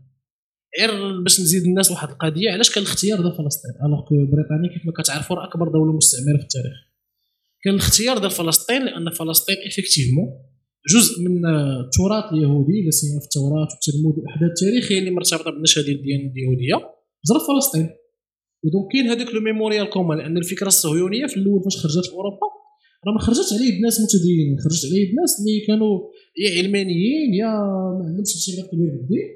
غير 0.80 1.22
باش 1.22 1.40
نزيد 1.40 1.62
الناس 1.62 1.90
واحد 1.90 2.08
القضية 2.08 2.50
علاش 2.50 2.74
كان 2.74 2.82
الاختيار 2.84 3.20
ديال 3.20 3.36
فلسطين؟ 3.36 3.72
alors 3.86 4.00
que 4.08 4.14
بريطانيا 4.14 4.68
كيف 4.74 4.86
ما 4.86 4.92
كتعرفوا 5.02 5.36
راه 5.36 5.44
أكبر 5.48 5.68
دولة 5.68 5.92
مستعمرة 5.92 6.38
في 6.38 6.42
التاريخ. 6.42 6.78
كان 7.64 7.74
الاختيار 7.74 8.18
ديال 8.18 8.30
فلسطين 8.30 8.84
لأن 8.84 9.10
فلسطين 9.10 9.56
effectivement 9.66 10.28
جزء 10.94 11.22
من 11.22 11.46
التراث 11.46 12.32
اليهودي 12.32 12.90
سيما 12.90 13.20
في 13.20 13.24
التوراة 13.24 13.68
والتلمود 13.70 14.14
والأحداث 14.18 14.50
التاريخية 14.50 14.98
اللي 14.98 15.10
مرتبطة 15.10 15.50
بالنشأة 15.50 15.82
ديال 15.82 15.96
الديانه 15.96 16.32
اليهودية. 16.32 16.76
جرى 17.26 17.40
فلسطين. 17.48 17.88
و 18.64 18.70
donc 18.70 18.92
كاين 18.92 19.06
هذاك 19.06 19.34
le 19.34 19.40
mémorial 19.40 19.90
commun 19.90 20.18
لأن 20.18 20.36
الفكرة 20.38 20.66
الصهيونية 20.66 21.26
في 21.26 21.36
الأول 21.36 21.62
فاش 21.64 21.76
خرجت 21.76 22.06
في 22.06 22.12
أوروبا 22.12 22.46
راه 23.06 23.12
ما 23.14 23.20
خرجتش 23.20 23.52
على 23.52 23.64
يد 23.68 23.80
ناس 23.80 24.00
متدينين 24.00 24.58
خرجت 24.64 24.84
على 24.86 25.02
يد 25.02 25.14
ناس 25.20 25.32
اللي 25.40 25.60
كانوا 25.68 25.92
يا 26.42 26.50
علمانيين 26.58 27.34
يا 27.40 27.50
ما 27.98 28.04
عندهمش 28.08 28.32
شي 28.44 28.52
علاقة 28.52 28.76
بالدين 28.76 29.28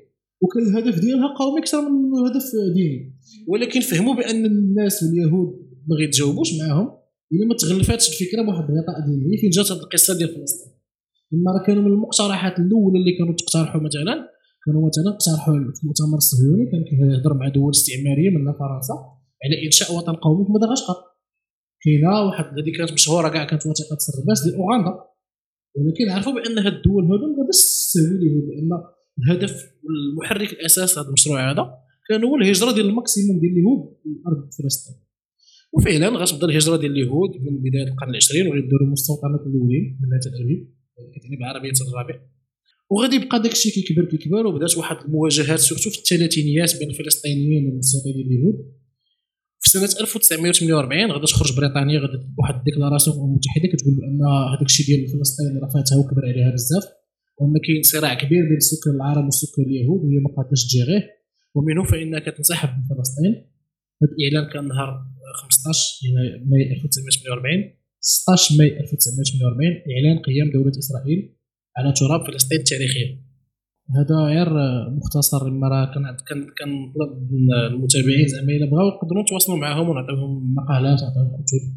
وكان 0.43 0.63
الهدف 0.69 1.01
ديالها 1.01 1.29
قومي 1.39 1.61
أكثر 1.61 1.81
من 1.89 2.27
هدف 2.27 2.47
ديني. 2.75 3.17
ولكن 3.49 3.81
فهموا 3.81 4.15
بأن 4.15 4.47
الناس 4.47 5.03
واليهود 5.03 5.49
ما 5.89 5.97
غيتجاوبوش 6.01 6.51
معاهم 6.61 6.89
إلا 7.33 7.47
ما 7.47 7.55
تغلفاتش 7.61 8.09
الفكرة 8.09 8.43
بواحد 8.43 8.65
الغطاء 8.71 8.97
ديني 9.07 9.37
فين 9.41 9.51
جات 9.51 9.73
هذه 9.73 9.79
القصة 9.79 10.19
ديال 10.19 10.29
فلسطين. 10.29 10.73
لما 11.33 11.51
راه 11.53 11.67
كانوا 11.67 11.83
من 11.83 11.93
المقترحات 11.93 12.59
الأولى 12.59 12.99
اللي 13.01 13.13
كانوا 13.19 13.35
تقترحوا 13.41 13.81
مثلا 13.81 14.15
كانوا 14.65 14.89
مثلا 14.89 15.05
اقترحوا 15.15 15.55
في 15.55 15.81
المؤتمر 15.83 16.19
الصهيوني 16.25 16.65
كان 16.71 16.83
كيهضر 16.89 17.35
مع 17.35 17.49
دول 17.49 17.71
استعمارية 17.71 18.31
من 18.31 18.45
فرنسا 18.61 18.97
على 19.45 19.67
إنشاء 19.67 19.89
وطن 19.97 20.15
قومي 20.25 20.45
في 20.47 20.53
مدغشقر. 20.53 20.97
كاينة 21.87 22.27
واحد 22.27 22.59
اللي 22.59 22.71
كانت 22.71 22.93
مشهورة 22.93 23.29
كاع 23.29 23.45
كانت 23.45 23.67
وثيقه 23.67 23.99
الرباس 24.15 24.45
ديال 24.45 24.55
أوغندا 24.55 24.95
ولكن 25.77 26.09
عرفوا 26.11 26.33
بأن 26.33 26.59
هاد 26.59 26.73
الدول 26.73 27.05
هادو 27.05 27.27
ما 27.37 27.49
تستهوي 27.51 28.19
لهم 28.23 28.51
لأن 28.51 28.71
الهدف 29.19 29.55
المحرك 29.91 30.53
الأساس 30.53 30.99
هذا 30.99 31.09
المشروع 31.09 31.51
هذا 31.51 31.65
كان 32.09 32.25
هو 32.25 32.37
الهجرة 32.37 32.73
ديال 32.73 32.87
الماكسيموم 32.87 33.41
ديال 33.41 33.53
اليهود 33.53 33.97
لارض 34.25 34.51
فلسطين. 34.59 34.97
وفعلا 35.73 36.09
غتبدأ 36.09 36.47
الهجرة 36.47 36.77
ديال 36.77 36.93
اليهود 36.93 37.31
من 37.45 37.63
بداية 37.63 37.89
القرن 37.93 38.11
العشرين 38.11 38.47
وغيديروا 38.47 38.87
المستوطنات 38.87 39.41
الأولين 39.41 39.99
من 40.01 40.09
هذا 40.15 40.31
الابيب 40.37 40.75
كتعني 41.15 41.37
بعربية 41.41 41.73
الرابع. 41.89 42.21
وغادي 42.91 43.17
يبقى 43.17 43.43
داك 43.43 43.53
الشيء 43.53 43.73
كيكبر 43.73 44.05
كيكبر 44.05 44.47
وبدات 44.47 44.79
واحد 44.79 44.97
المواجهات 45.05 45.59
سورتو 45.59 45.91
في 45.91 45.99
الثلاثينيات 45.99 46.79
بين 46.79 46.91
الفلسطينيين 46.91 47.69
والمستقلين 47.69 48.27
اليهود. 48.27 48.57
في 49.67 49.73
سنه 49.73 50.01
1948 50.01 51.13
غادي 51.13 51.27
تخرج 51.27 51.57
بريطانيا 51.57 51.99
غادي 52.01 52.19
واحد 52.39 52.55
ال 52.61 52.65
déclaration 52.65 53.17
المتحده 53.17 53.67
كتقول 53.73 53.95
بأن 53.99 54.21
هذاك 54.53 54.69
الشيء 54.71 54.87
ديال 54.87 55.09
فلسطين 55.13 55.59
راه 55.63 55.71
فاتها 55.75 55.97
وكبر 55.99 56.23
عليها 56.31 56.51
بزاف. 56.57 56.85
وان 57.39 57.55
كاين 57.67 57.83
صراع 57.93 58.15
كبير 58.23 58.43
بين 58.51 58.61
السكان 58.65 58.95
العرب 58.99 59.25
والسكان 59.25 59.65
اليهود 59.69 60.01
وهي 60.05 60.19
ما 60.27 60.31
قادش 60.37 60.61
تجي 60.67 60.80
gérer 60.80 61.03
ومنه 61.55 61.83
فانها 61.91 62.21
كتنسحب 62.27 62.69
من 62.77 62.85
فلسطين. 62.91 63.33
هذا 64.01 64.13
الإعلان 64.15 64.45
كان 64.53 64.65
نهار 64.73 64.91
15 65.43 65.85
ماي 66.51 66.63
1948 66.73 67.75
16 68.01 68.59
ماي 68.59 68.69
1948 68.81 69.73
إعلان 69.93 70.17
قيام 70.29 70.49
دولة 70.57 70.75
إسرائيل 70.83 71.21
على 71.77 71.91
تراب 72.01 72.21
فلسطين 72.27 72.59
التاريخية. 72.59 73.09
هذا 73.95 74.15
غير 74.15 74.49
مختصر 74.91 75.53
راه 75.63 75.93
كنطلب 76.59 77.31
المتابعين 77.73 78.29
زعما 78.29 78.53
إلا 78.53 78.71
بغاو 78.71 78.89
يقدروا 78.89 79.23
يتواصلوا 79.23 79.59
معاهم 79.59 79.89
ونعطيهم 79.89 80.55
مقالات 80.55 81.03
ونعطيهم 81.03 81.43
كتب. 81.43 81.75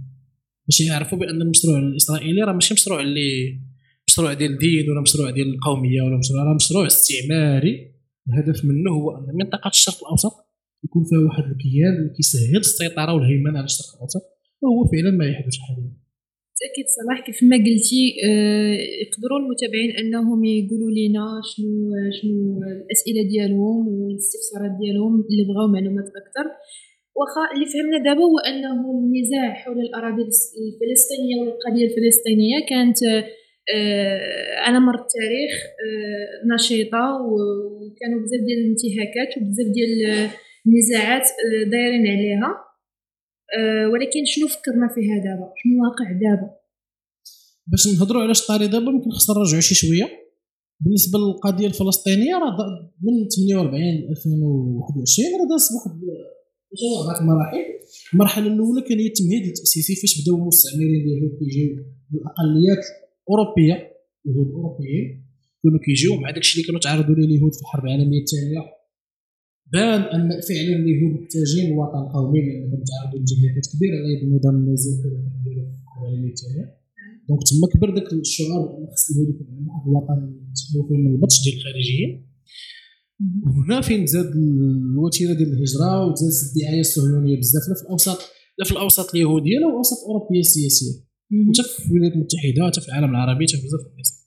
باش 0.68 0.82
يعرفوا 0.82 1.18
بأن 1.18 1.42
المشروع 1.42 1.80
الإسرائيلي 1.80 2.42
راه 2.44 2.54
ماشي 2.54 2.74
مشروع 2.74 3.02
اللي 3.02 3.60
مشروع 4.08 4.34
ديال 4.34 4.52
الدين 4.52 4.90
ولا 4.90 5.02
مشروع 5.02 5.30
ديال 5.30 5.54
القومية 5.54 6.02
ولا 6.02 6.18
مشروع 6.18 6.44
راه 6.44 6.54
مشروع 6.54 6.86
استعماري. 6.88 7.92
الهدف 8.30 8.66
منه 8.66 8.92
هو 8.92 9.18
أن 9.18 9.26
منطقة 9.44 9.68
الشرق 9.68 9.98
الأوسط 10.06 10.32
يكون 10.84 11.04
فيها 11.04 11.20
واحد 11.20 11.44
الكيان 11.44 11.94
اللي 12.00 12.14
كيسهل 12.18 12.58
السيطرة 12.58 13.14
والهيمنة 13.14 13.58
على 13.58 13.66
الشرق 13.66 13.96
الأوسط 13.96 14.22
وهو 14.62 14.92
فعلا 14.92 15.12
ما 15.12 15.26
يحدث 15.26 15.58
حاليا. 15.58 16.09
بالتأكيد 16.60 16.88
صلاح 17.00 17.18
كيف 17.26 17.40
ما 17.44 17.58
قلتي 17.66 18.04
آه، 18.28 18.78
يقدروا 19.04 19.40
المتابعين 19.42 19.92
أنهم 20.02 20.40
يقولوا 20.44 20.92
لنا 20.98 21.26
شنو 21.50 21.72
شنو 22.18 22.38
الأسئلة 22.84 23.22
ديالهم 23.32 23.88
والاستفسارات 23.88 24.72
ديالهم 24.82 25.14
اللي 25.30 25.44
بغاو 25.50 25.68
معلومات 25.76 26.08
أكثر 26.22 26.46
واخا 27.18 27.44
اللي 27.54 27.66
فهمنا 27.74 27.98
دابا 28.08 28.24
هو 28.30 28.38
أنه 28.50 28.72
النزاع 29.04 29.54
حول 29.62 29.80
الأراضي 29.86 30.24
الفلسطينية 30.66 31.36
والقضية 31.40 31.86
الفلسطينية 31.90 32.58
كانت 32.72 33.00
آه، 33.76 34.56
على 34.66 34.80
مر 34.80 34.98
التاريخ 35.06 35.54
آه، 35.84 36.54
نشيطة 36.54 37.06
وكانوا 37.32 38.20
بزاف 38.24 38.42
ديال 38.48 38.60
الانتهاكات 38.64 39.30
وبزاف 39.38 39.68
ديال 39.76 39.94
النزاعات 40.66 41.28
دايرين 41.72 42.08
عليها. 42.14 42.69
ولكن 43.94 44.22
شنو 44.26 44.48
فكرنا 44.48 44.88
فيها 44.96 45.16
دابا 45.26 45.48
شنو 45.60 45.74
واقع 45.84 46.12
دابا؟ 46.26 46.50
باش 47.68 47.88
نهضروا 47.88 48.22
على 48.24 48.34
طاري 48.48 48.68
دابا 48.68 48.92
ممكن 48.92 49.10
خصنا 49.12 49.36
نرجعوا 49.38 49.62
شي 49.62 49.76
شوية. 49.76 50.08
بالنسبة 50.84 51.20
للقضية 51.20 51.68
الفلسطينية 51.68 52.36
راه 52.44 52.58
من 53.04 53.16
48 53.30 53.84
2021 54.10 55.40
راه 55.40 55.48
داز 55.52 55.66
واحد 55.76 56.00
أربع 57.00 57.26
مراحل 57.26 57.66
المرحله 58.14 58.48
الأولى 58.48 58.82
كان 58.82 59.00
هي 59.00 59.08
التمهيد 59.08 59.46
التأسيسي 59.46 59.96
فاش 60.02 60.22
بدأو 60.22 60.36
المستعمرين 60.36 61.02
اليهود 61.02 61.40
كيجيو 61.40 61.70
الاقليات 62.14 62.84
الأوروبية 63.22 63.76
اليهود 64.26 64.48
الأوروبيين 64.48 65.08
كانوا 65.64 65.80
كيجيو 65.86 66.16
مع 66.22 66.32
داكشي 66.32 66.54
اللي 66.54 66.66
كانوا 66.68 66.80
تعرضوا 66.80 67.16
ليه 67.16 67.26
اليهود 67.26 67.54
في 67.54 67.62
الحرب 67.62 67.86
العالمية 67.86 68.22
الثانية. 68.26 68.62
بان 69.74 70.02
أن 70.16 70.30
فعلا 70.50 70.76
اليهود 70.84 71.12
محتاجين 71.22 71.66
الوطن 71.74 72.00
القومي 72.06 72.42
لانهم 72.48 72.84
تعرضوا 72.90 73.20
لجهات 73.20 73.66
كبيرة 73.74 73.96
يد 74.12 74.22
النظام 74.28 74.56
النازي 74.56 74.92
في 75.02 75.08
العالميه 75.08 76.32
الثانية 76.34 76.66
donc 77.30 77.42
تما 77.50 77.68
كبر 77.74 77.90
داك 77.96 78.14
الشعور 78.14 78.68
بان 78.68 78.88
خص 78.94 79.06
يكون 79.12 79.68
واحد 79.68 79.88
الوطن 79.88 80.20
فيه 80.88 80.98
من 80.98 81.12
البطش 81.14 81.44
ديال 81.44 81.56
الخارجيين 81.58 82.30
وهنا 83.46 83.82
فين 83.82 84.06
زاد 84.06 84.32
الوتيرة 84.36 85.34
ديال 85.34 85.50
الهجرة 85.54 86.06
وزاد 86.06 86.32
الدعايه 86.50 86.80
الصهيونية 86.80 87.38
بزاف 87.38 87.64
لا 87.70 87.76
في 87.76 87.82
الأوساط 87.82 88.20
لا 88.60 88.66
في 88.66 88.72
الأوساط 88.72 89.16
اليهودية 89.16 89.58
لا 89.60 89.68
في 89.68 89.72
الاوساط 89.72 89.98
الاوروبيه 90.04 90.40
السياسية. 90.40 91.10
حتى 91.58 91.84
في 91.84 91.92
الولايات 91.92 92.14
المتحدة 92.14 92.68
حتى 92.68 92.82
في 92.82 92.88
العالم 92.88 93.10
العربي 93.10 93.46
حتى 93.48 93.58
في 93.58 93.64
بزاف 93.68 93.92
الناس 93.92 94.19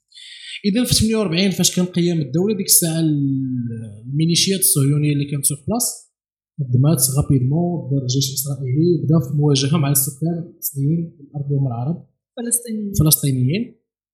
اذا 0.64 0.85
في 0.85 0.95
48 0.95 1.50
فاش 1.50 1.76
كان 1.76 1.85
قيام 1.85 2.21
الدولة 2.21 2.57
ديك 2.57 2.66
الساعة 2.66 3.00
الميليشيات 3.00 4.61
الصهيونية 4.61 5.12
اللي 5.12 5.25
كانت 5.25 5.47
في 5.47 5.54
place 5.68 6.12
قدمات 6.61 7.00
rapidement 7.16 7.90
دار 7.90 8.02
الجيش 8.02 8.31
الاسرائيلي 8.31 9.02
بدا 9.02 9.19
في 9.25 9.37
مواجهة 9.37 9.76
مع 9.78 9.90
السكان 9.90 10.38
الاصليين 10.54 11.16
الأرض 11.21 11.49
ديالهم 11.49 11.66
العرب. 11.66 12.07
فلسطينيين. 12.37 12.90
الفلسطينيين 12.90 13.62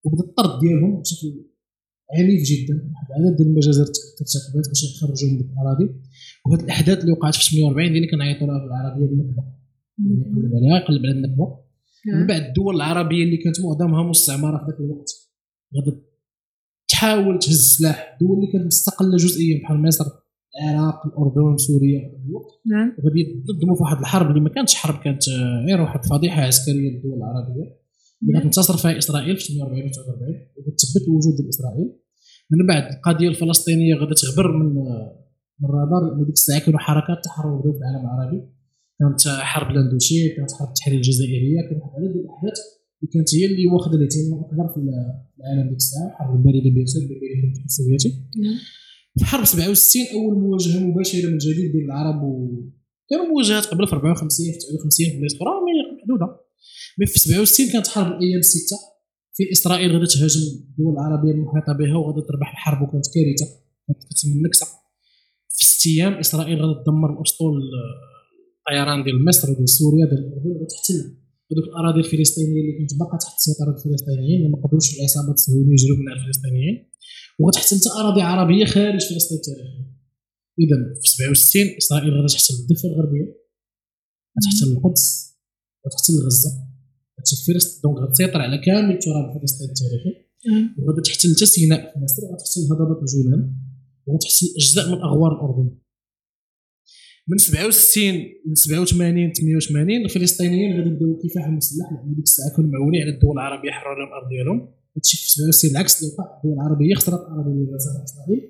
وبدا 0.05 0.23
الطرد 0.25 0.61
ديالهم 0.61 1.01
بشكل 1.01 1.29
عنيف 2.17 2.43
جدا 2.43 2.75
واحد 2.75 3.07
العدد 3.11 3.37
ديال 3.37 3.49
المجازر 3.49 3.83
ارتكبت 3.83 4.69
باش 4.69 4.85
يخرجوا 4.85 5.31
من 5.31 5.41
الأراضي. 5.41 5.89
وهاد 6.47 6.63
الأحداث 6.63 6.99
اللي 7.01 7.13
وقعت 7.13 7.35
في 7.35 7.57
48 7.57 7.97
اللي 7.97 8.07
كنعيطوا 8.07 8.47
لها 8.47 8.59
بالعربيه 8.65 9.07
النكبة. 9.07 9.43
يقلب 9.99 10.53
عليها 10.57 10.77
يقلب 10.83 11.03
على 11.07 11.15
النكبة. 11.15 11.47
من 12.15 12.27
بعد 12.27 12.43
الدول 12.43 12.77
العربية 12.77 13.25
اللي 13.25 13.37
كانت 13.37 13.61
معظمها 13.61 14.03
مستعمرة 14.11 14.59
في 14.59 14.65
ذاك 14.71 14.81
الوقت. 14.81 15.11
غادي 15.77 16.08
تحاول 16.99 17.39
تهز 17.39 17.59
السلاح 17.69 17.97
الدول 18.13 18.37
اللي 18.37 18.53
كانت 18.53 18.67
مستقلة 18.67 19.17
جزئيا 19.17 19.61
بحال 19.63 19.83
مصر 19.83 20.05
العراق 20.63 21.07
الأردن 21.07 21.57
سوريا. 21.57 22.01
نعم. 22.73 22.89
غادي 23.05 23.23
في 23.77 23.83
واحد 23.83 23.99
الحرب 23.99 24.29
اللي 24.31 24.41
ما 24.41 24.51
كانتش 24.55 24.75
حرب 24.75 24.99
كانت 25.05 25.23
غير 25.67 25.81
واحد 25.81 26.01
فضيحه 26.05 26.43
عسكرية 26.43 26.91
للدول 26.91 27.15
العربية. 27.19 27.67
اللي 28.23 28.39
غتنتصر 28.39 28.77
فيها 28.77 28.99
إسرائيل 28.99 29.37
في 29.37 29.45
48 29.53 29.89
و 29.89 29.91
49 29.91 30.35
وتثبت 30.57 31.03
الوجود 31.09 31.35
ديال 31.37 31.49
إسرائيل. 31.49 31.89
من 32.51 32.67
بعد 32.67 32.85
القضية 32.95 33.29
الفلسطينية 33.29 33.95
غادي 33.95 34.15
تغبر 34.23 34.47
من 34.59 34.69
من 35.61 35.69
الرادار 35.69 36.03
لأن 36.07 36.25
ديك 36.27 36.35
الساعة 36.41 36.61
كانوا 36.65 36.81
حركات 36.81 37.25
تحرر 37.25 37.63
في 37.63 37.79
العالم 37.79 38.03
العربي. 38.07 38.41
كانت 38.99 39.21
حرب 39.29 39.69
لاندوشي 39.75 40.29
كانت 40.37 40.53
حرب 40.53 40.69
التحرير 40.69 40.97
الجزائرية 40.97 41.61
كانت 41.69 41.81
واحد 41.83 41.93
العدد 41.99 42.17
الأحداث. 42.17 42.59
اللي 42.99 43.11
كانت 43.13 43.35
هي 43.35 43.45
اللي 43.47 43.67
واخدة 43.67 43.97
الاهتمام 43.99 44.39
الاكبر 44.39 44.67
في 44.73 44.79
العالم 45.39 45.69
ديك 45.69 45.77
الساعة 45.77 46.07
الحرب 46.11 46.31
البارده 46.37 46.71
بين 46.75 46.85
الاتحاد 47.45 47.65
السوفيتي 47.65 48.11
في 49.19 49.25
حرب 49.25 49.45
67 49.45 50.03
أول 50.15 50.39
مواجهة 50.43 50.81
مباشرة 50.81 51.29
من 51.31 51.39
جديد 51.39 51.73
بين 51.73 51.85
العرب 51.85 52.23
و 52.23 52.49
كانوا 53.11 53.27
مواجهات 53.27 53.67
قبل 53.67 53.87
في 53.87 53.93
54 53.93 54.53
في 54.53 54.59
59 54.59 55.11
في 55.11 55.17
بلايص 55.17 55.35
أخرى 55.35 55.69
محدودة. 55.99 56.27
مي 56.99 57.07
في 57.07 57.19
67 57.19 57.73
كانت 57.73 57.89
حرب 57.89 58.07
الأيام 58.07 58.39
السته 58.39 58.77
في 59.35 59.53
إسرائيل 59.53 59.93
غادي 59.93 60.07
تهاجم 60.07 60.41
الدول 60.41 60.93
العربية 60.93 61.33
المحيطة 61.33 61.73
بها 61.79 61.97
وغادي 61.97 62.27
تربح 62.27 62.51
الحرب 62.51 62.89
وكانت 62.89 63.07
كارثة. 63.15 63.47
كانت 63.87 64.05
كتسمى 64.11 64.43
نكسه 64.47 64.67
في 65.57 65.65
ست 65.67 65.87
أيام 65.87 66.13
إسرائيل 66.13 66.59
غادي 66.63 66.75
تدمر 66.83 67.11
الاسطول 67.17 67.53
الطيران 68.59 69.05
ديال 69.05 69.25
مصر 69.25 69.51
وديال 69.51 69.69
سوريا 69.69 70.07
ديال 70.07 70.19
الاردن 70.19 70.63
وتحتل 70.63 71.17
هذوك 71.53 71.67
الأراضي 71.71 72.01
الفلسطينيه 72.05 72.61
اللي 72.63 72.75
كانت 72.79 72.93
باقا 73.01 73.17
تحت 73.25 73.37
سيطرة 73.47 73.75
الفلسطينيين 73.77 74.39
اللي 74.41 74.51
ما 74.55 74.59
قدروش 74.63 74.87
العصابات 74.97 75.35
الصهيونيه 75.35 75.73
يجروا 75.73 75.97
منها 76.01 76.15
الفلسطينيين. 76.19 76.77
وغتحتل 77.39 77.77
حتى 77.77 77.91
أراضي 78.01 78.23
عربية 78.31 78.65
خارج 78.65 79.03
فلسطين 79.09 79.39
التاريخيه 79.39 79.87
اذا 80.63 80.77
في 81.03 81.09
67 81.09 81.77
إسرائيل 81.81 82.11
غادي 82.15 82.33
تحتل 82.35 82.55
الضفة 82.61 82.89
الغربية 82.89 83.27
غتحتل 84.37 84.69
القدس 84.73 85.05
غتحتل 85.87 86.15
غزه 86.27 86.53
غتحتل 87.21 87.37
فلسطين. 87.47 87.81
دونك 87.85 87.99
غتسيطر 87.99 88.41
على 88.47 88.59
كامل 88.67 88.99
تراب 88.99 89.41
فلسطين 89.41 89.69
التاريخي. 89.75 90.13
وغادي 90.79 91.01
تحتل 91.07 91.29
حتى 91.37 91.47
سيناء 91.47 91.81
في 91.93 91.99
مصر 92.05 92.23
وغتحتل 92.25 92.61
هضبه 92.71 93.01
الجولان 93.05 93.43
وغتحتل 94.07 94.47
اجزاء 94.57 94.87
من 94.93 94.99
أغوار 95.09 95.33
الأردن. 95.37 95.69
من 97.31 97.39
67 97.39 98.05
ل 98.47 98.57
87 98.57 99.33
88 99.33 100.05
الفلسطينيين 100.05 100.77
غادي 100.77 100.91
يبداو 100.91 101.11
الكفاح 101.15 101.47
المسلح 101.47 101.87
لأن 101.93 102.15
ديك 102.15 102.25
الساعة 102.25 102.57
كانوا 102.57 102.71
معولين 102.71 103.03
على 103.03 103.11
الدول 103.15 103.33
العربية 103.39 103.69
يحرروا 103.69 103.97
لهم 103.99 104.09
الأرض 104.09 104.29
ديالهم. 104.29 104.59
هادشي 104.97 105.17
في 105.17 105.31
67 105.31 105.71
العكس 105.71 106.03
اللي 106.03 106.13
وقع 106.13 106.27
الدول 106.37 106.55
العربية 106.59 106.95
خسرت 106.95 107.21
الاراضي 107.27 107.53
ديال 107.55 107.77
اسرائيل 108.09 108.43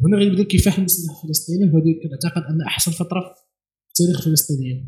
وهنا 0.00 0.16
غادي 0.16 0.28
يبدا 0.30 0.42
الكفاح 0.42 0.78
المسلح 0.78 1.10
الفلسطيني 1.16 1.64
وهذه 1.64 1.92
كنعتقد 2.02 2.42
أن 2.50 2.60
أحسن 2.70 2.90
فترة 2.90 3.20
في 3.88 3.92
تاريخ 3.98 4.16
الفلسطينيين 4.18 4.78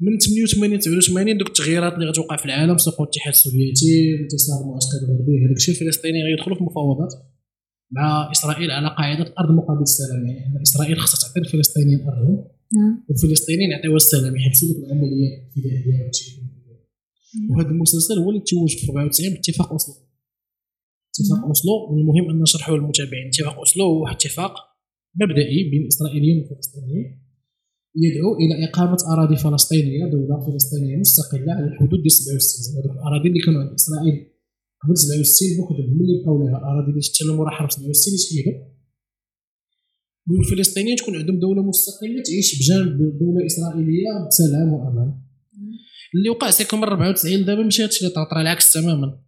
من 0.00 0.18
88 0.18 0.78
89 0.78 1.38
دوك 1.38 1.48
التغييرات 1.48 1.92
اللي 1.94 2.06
غتوقع 2.10 2.36
في 2.36 2.44
العالم 2.44 2.78
سقوط 2.78 3.06
الاتحاد 3.06 3.32
السوفيتي 3.32 3.92
انتصار 4.22 4.60
المعسكر 4.64 4.98
الغربي 5.02 5.34
هذاك 5.44 5.56
الشيء 5.56 5.74
الفلسطيني 5.74 6.18
غيدخلوا 6.22 6.56
في 6.58 6.64
مفاوضات 6.64 7.12
مع 7.90 8.30
إسرائيل 8.32 8.70
على 8.70 8.88
قاعدة 8.88 9.34
أرض 9.38 9.50
مقابل 9.50 9.82
السلام. 9.82 10.26
يعني 10.26 10.62
إسرائيل 10.62 11.00
خصها 11.00 11.28
تعطي 11.28 11.40
الفلسطينيين 11.40 12.00
أرضهم. 12.08 12.44
والفلسطينيين 13.08 13.70
يعطيوها 13.70 13.96
السلام 13.96 14.36
يحبسوا 14.36 14.68
لك 14.68 14.76
العمليات 14.76 15.38
الفدائيه 15.46 16.10
وهذا 17.50 17.70
المسلسل 17.70 18.18
هو 18.18 18.30
اللي 18.30 18.40
توج 18.40 18.76
في 18.78 18.86
94 18.88 19.34
باتفاق 19.34 19.72
اوسلو 19.72 19.94
اتفاق 21.10 21.44
اوسلو 21.44 21.72
والمهم 21.90 22.30
أن 22.30 22.42
نشرحه 22.42 22.76
للمتابعين. 22.76 23.26
اتفاق 23.26 23.56
اوسلو 23.58 23.84
هو 23.84 24.06
اتفاق 24.06 24.54
مبدئي 25.20 25.70
بين 25.70 25.82
الاسرائيليين 25.82 26.38
والفلسطينيين 26.38 27.24
يدعو 27.96 28.30
إلى 28.42 28.54
إقامة 28.68 28.96
أراضي 29.12 29.36
فلسطينية 29.36 30.04
دولة 30.14 30.40
فلسطينية 30.46 30.96
مستقلة 30.96 31.52
على 31.52 31.66
الحدود 31.66 32.00
ديال 32.02 32.12
67 32.12 32.76
هذوك 32.78 32.92
الأراضي 32.96 33.28
اللي 33.28 33.40
كانوا 33.40 33.60
عند 33.62 33.72
إسرائيل 33.72 34.16
قبل 34.82 34.96
67 34.98 35.56
بوحدهم 35.56 35.98
ملي 35.98 36.22
بقاو 36.22 36.36
لها 36.42 36.58
الأراضي 36.58 36.90
اللي 36.90 37.42
راه 37.44 37.50
حرب 37.50 37.70
67 37.70 38.16
تحيدوا 38.24 38.73
والفلسطينيين 40.30 40.96
تكون 40.96 41.16
عندهم 41.16 41.38
دولة 41.38 41.62
مستقلة 41.62 42.22
تعيش 42.26 42.58
بجانب 42.58 42.98
دوله 42.98 43.46
اسرائيليه 43.46 44.10
بسلام 44.28 44.72
وأمان. 44.72 45.14
اللي 46.14 46.28
وقع 46.28 46.50
سيكون 46.50 46.80
من 46.80 46.84
94 46.84 47.44
دابا 47.44 47.62
ماشي 47.62 47.82
هادشي 47.82 48.00
اللي 48.00 48.14
طرا 48.14 48.42
العكس 48.42 48.72
تماما. 48.72 49.18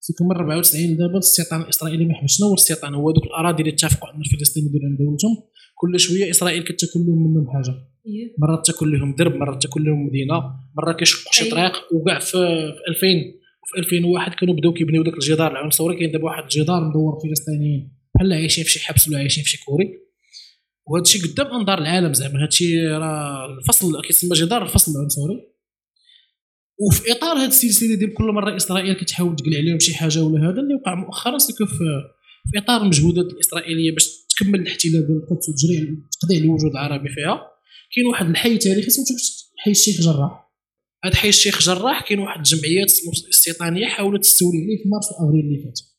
سيكون 0.00 0.26
من 0.28 0.36
94 0.36 0.96
دابا 0.96 1.12
الاستيطان 1.12 1.60
الإسرائيلي 1.62 2.04
ما 2.04 2.14
شنو 2.26 2.46
هو 2.46 2.54
الاستيطان 2.54 2.94
هو 2.94 3.10
دوك 3.10 3.24
الأراضي 3.24 3.62
اللي 3.62 3.74
اتفقوا 3.74 4.14
ان 4.14 4.20
الفلسطينيين 4.20 4.72
يديروا 4.74 4.96
دولتهم 4.98 5.36
كل 5.74 6.00
شوية 6.00 6.30
إسرائيل 6.30 6.62
كتاكل 6.62 7.00
لهم 7.06 7.30
منهم 7.30 7.46
حاجة. 7.50 7.74
إيه. 8.06 8.34
مرات 8.38 8.66
تاكل 8.66 8.98
لهم 8.98 9.14
درب 9.14 9.34
مرات 9.34 9.62
تاكل 9.62 9.84
لهم 9.84 10.06
مدينة 10.06 10.34
مرات 10.76 10.98
كيشقوا 10.98 11.32
شي 11.32 11.50
طريق. 11.50 11.72
وكاع 11.94 12.18
في 12.18 12.36
2000 12.88 13.06
وفي 13.62 13.78
2001 13.78 14.34
كانوا 14.34 14.54
بداو 14.54 14.72
كيبنيو 14.72 15.02
داك 15.02 15.14
الجدار 15.14 15.52
العنصري. 15.52 15.96
كاين 15.96 16.12
دابا 16.12 16.24
واحد 16.24 16.42
الجدار 16.42 16.88
مدور 16.88 17.12
فلسطينيين. 17.22 17.92
بحال 18.14 18.32
عايشين 18.32 18.64
في 18.64 18.70
شي 18.70 18.80
حبس 18.80 19.08
ولا 19.08 19.18
عايشين 19.18 19.44
في 19.44 19.50
شي 19.50 19.64
كوري. 19.64 20.05
وهذا 20.86 21.02
الشيء 21.02 21.22
قدام 21.26 21.46
أنظار 21.46 21.78
العالم 21.78 22.14
زعما. 22.14 22.38
هذا 22.38 22.48
الشيء 22.48 22.78
راه 22.88 23.58
الفصل 23.58 24.02
كيسمى 24.02 24.30
جدار 24.34 24.62
الفصل 24.62 24.92
العنصري 24.92 25.56
وفي 26.78 27.12
إطار 27.12 27.36
هذه 27.36 27.48
السلسلة 27.48 27.94
ديال 27.94 28.14
كل 28.14 28.24
مرة 28.24 28.56
إسرائيل 28.56 28.92
كتحاول 28.92 29.36
تقلع 29.36 29.58
عليهم 29.58 29.78
شي 29.78 29.94
حاجة 29.94 30.22
ولا 30.22 30.48
هذا 30.48 30.60
اللي 30.60 30.74
وقع 30.74 30.94
مؤخرا 30.94 31.38
c'est 31.38 31.55
que 31.55 31.66
في 31.66 32.58
إطار 32.58 32.82
المجهودات 32.82 33.32
الإسرائيلية 33.32 33.92
باش 33.92 34.08
تكمل 34.30 34.60
الاحتلال 34.60 35.06
ديال 35.06 35.22
القدس 35.22 35.48
وتجري 35.48 35.98
تقضي 36.20 36.36
على 36.36 36.44
الوجود 36.44 36.70
العربي 36.70 37.08
فيها. 37.08 37.40
كاين 37.94 38.06
واحد 38.06 38.26
الحي 38.26 38.58
تاريخي 38.58 38.90
سميتو 38.90 39.14
حي 39.58 39.70
الشيخ 39.70 40.00
جراح. 40.00 40.50
هذا 41.04 41.16
حي 41.16 41.28
الشيخ 41.28 41.62
جراح 41.62 42.08
كاين 42.08 42.18
واحد 42.18 42.38
الجمعيات 42.38 42.92
استيطانيه 43.30 43.86
حاولت 43.86 44.22
تستولي 44.22 44.58
عليه 44.58 44.82
في 44.82 44.88
مارس 44.88 45.06
وافريل 45.12 45.44
اللي 45.44 45.62
فات. 45.64 45.95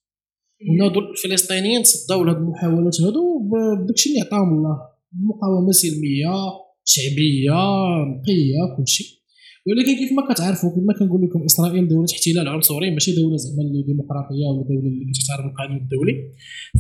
وناضوا 0.66 1.02
الفلسطينيين 1.02 1.84
تصداو 1.84 2.24
لهاد 2.24 2.38
المحاولات 2.38 3.02
هادو 3.02 3.50
بداكشي 3.50 4.10
اللي 4.10 4.22
عطاهم 4.22 4.50
الله. 4.58 4.78
مقاومه 5.30 5.72
سلميه 5.72 6.36
شعبية 6.86 7.60
نقية 8.12 8.62
كلشي. 8.78 9.18
ولكن 9.68 9.94
كيف 10.00 10.12
ما 10.18 10.34
كتعرفوا 10.34 10.70
كما 10.76 10.94
كنقول 11.00 11.22
لكم 11.26 11.44
إسرائيل 11.44 11.88
دولة 11.88 12.08
احتلال 12.14 12.48
عنصري 12.48 12.92
ماشي 12.92 13.16
دولة 13.16 13.38
زعما 13.38 13.62
اللي 13.62 13.84
ديمقراطية 13.88 14.46
ولا 14.52 14.64
دولة 14.70 14.88
اللي 14.92 15.06
كتحترم 15.12 15.50
القانون 15.50 15.78
الدولي. 15.78 16.16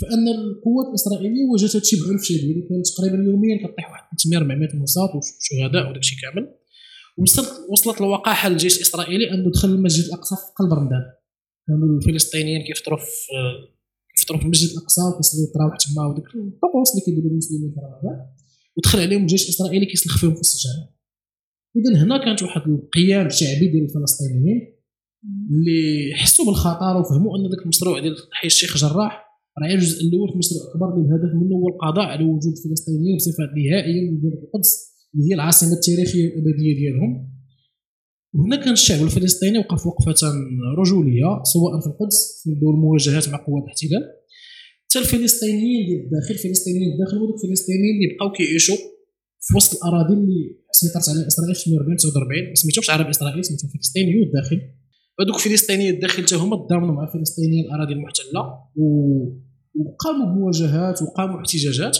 فأن 0.01 0.25
القوات 0.27 0.87
الإسرائيلية 0.89 1.45
واجهت 1.51 1.75
هادشي 1.75 1.95
بعنف 2.01 2.23
شديد 2.23 2.57
كانت 2.69 2.87
تقريبا 2.87 3.17
يوميا 3.29 3.57
كطيح 3.63 3.85
واحد 3.91 4.03
300 4.11 4.37
400 4.37 4.69
مصاب 4.83 5.09
وشهداء 5.15 5.89
وداكشي 5.89 6.15
كامل. 6.21 6.45
وصلت 7.17 7.51
وصلت 7.71 8.01
الوقاحه 8.01 8.49
للجيش 8.49 8.77
الإسرائيلي 8.77 9.31
أنه 9.31 9.51
دخل 9.51 9.69
المسجد 9.69 10.05
الأقصى 10.05 10.35
في 10.35 10.47
قلب 10.59 10.73
رمضان. 10.73 11.03
كانوا 11.67 11.97
الفلسطينيين 11.97 12.61
كيفطروا 12.67 12.99
في 12.99 13.05
كيفطروا 14.15 14.39
في 14.39 14.45
المسجد 14.45 14.69
الأقصى 14.71 15.01
وكيصليو 15.01 15.45
التراويح 15.45 15.77
تما 15.77 16.05
وديك 16.07 16.25
الطقوس 16.25 16.89
اللي 16.91 17.01
كيديروا 17.05 17.31
المسلمين 17.31 17.71
في 17.73 17.79
رمضان 17.79 18.17
ودخل 18.77 18.99
عليهم 18.99 19.21
الجيش 19.21 19.43
الاسرائيلي 19.43 19.85
كيسلخ 19.85 20.17
فيهم 20.17 20.33
في 20.33 20.41
السجن 20.41 20.79
اذا 21.77 22.03
هنا 22.03 22.25
كانت 22.25 22.43
واحد 22.43 22.61
القيام 22.61 23.25
الشعبي 23.25 23.67
ديال 23.67 23.83
الفلسطينيين 23.83 24.77
اللي 25.51 26.15
حسوا 26.15 26.45
بالخطر 26.45 26.97
وفهموا 26.97 27.37
أن 27.37 27.43
ذاك 27.51 27.61
المشروع 27.63 27.99
ديال 27.99 28.15
حي 28.31 28.47
الشيخ 28.47 28.77
جراح 28.77 29.27
راه 29.61 29.73
الجزء 29.73 30.01
الأول 30.01 30.31
في 30.31 30.37
مشروع 30.37 30.61
أكبر 30.71 30.87
اللي 30.93 31.07
الهدف 31.07 31.35
منه 31.35 31.55
هو 31.55 31.67
القضاء 31.69 32.05
على 32.05 32.23
وجود 32.23 32.53
الفلسطينيين 32.57 33.15
بصفة 33.17 33.43
نهائية 33.43 34.19
ديال 34.21 34.33
القدس 34.43 34.71
اللي 35.13 35.29
هي 35.29 35.35
العاصمة 35.35 35.73
التاريخية 35.73 36.25
الابديه 36.27 36.75
ديالهم. 36.79 37.36
وهنا 38.37 38.55
كان 38.55 38.73
الشعب 38.73 39.03
الفلسطيني 39.03 39.57
وقف 39.59 39.87
وقفة 39.87 40.21
رجولية 40.77 41.29
سواء 41.53 41.79
في 41.81 41.87
القدس 41.87 42.41
في 42.43 42.49
المواجهات 42.49 43.29
مع 43.29 43.37
قوات 43.45 43.63
الاحتلال. 43.63 44.03
حتى 44.89 44.99
الفلسطينيين 44.99 45.85
ديال 45.87 45.99
الداخل 46.05 46.33
الفلسطينيين 46.33 46.91
الداخل 46.93 47.17
ودوك 47.21 47.35
الفلسطينيين 47.43 47.95
اللي 47.95 48.15
بقاو 48.15 48.31
كيعيشوا 48.31 48.75
في 49.41 49.57
وسط 49.57 49.71
الأراضي 49.77 50.13
اللي 50.13 50.41
سيطرت 50.71 51.09
على 51.09 51.27
إسرائيل 51.27 51.55
في 51.55 51.63
48 51.63 51.97
49 51.97 52.55
سميتهمش 52.55 52.89
عرب 52.89 53.07
إسرائيل 53.07 53.45
سميتهم 53.45 53.69
فلسطينيين 53.69 54.23
الداخل 54.23 54.59
هذوك 55.19 55.35
الفلسطينيين 55.35 55.93
الداخل 55.93 56.23
حتى 56.23 56.35
هما 56.35 56.55
تضامنوا 56.67 56.95
مع 56.95 57.03
الفلسطينيين 57.07 57.65
الأراضي 57.65 57.93
المحتلة 57.93 58.41
و... 58.75 58.83
وقاموا 59.79 60.25
بمواجهات 60.25 61.01
وقاموا 61.01 61.37
احتجاجات. 61.39 61.97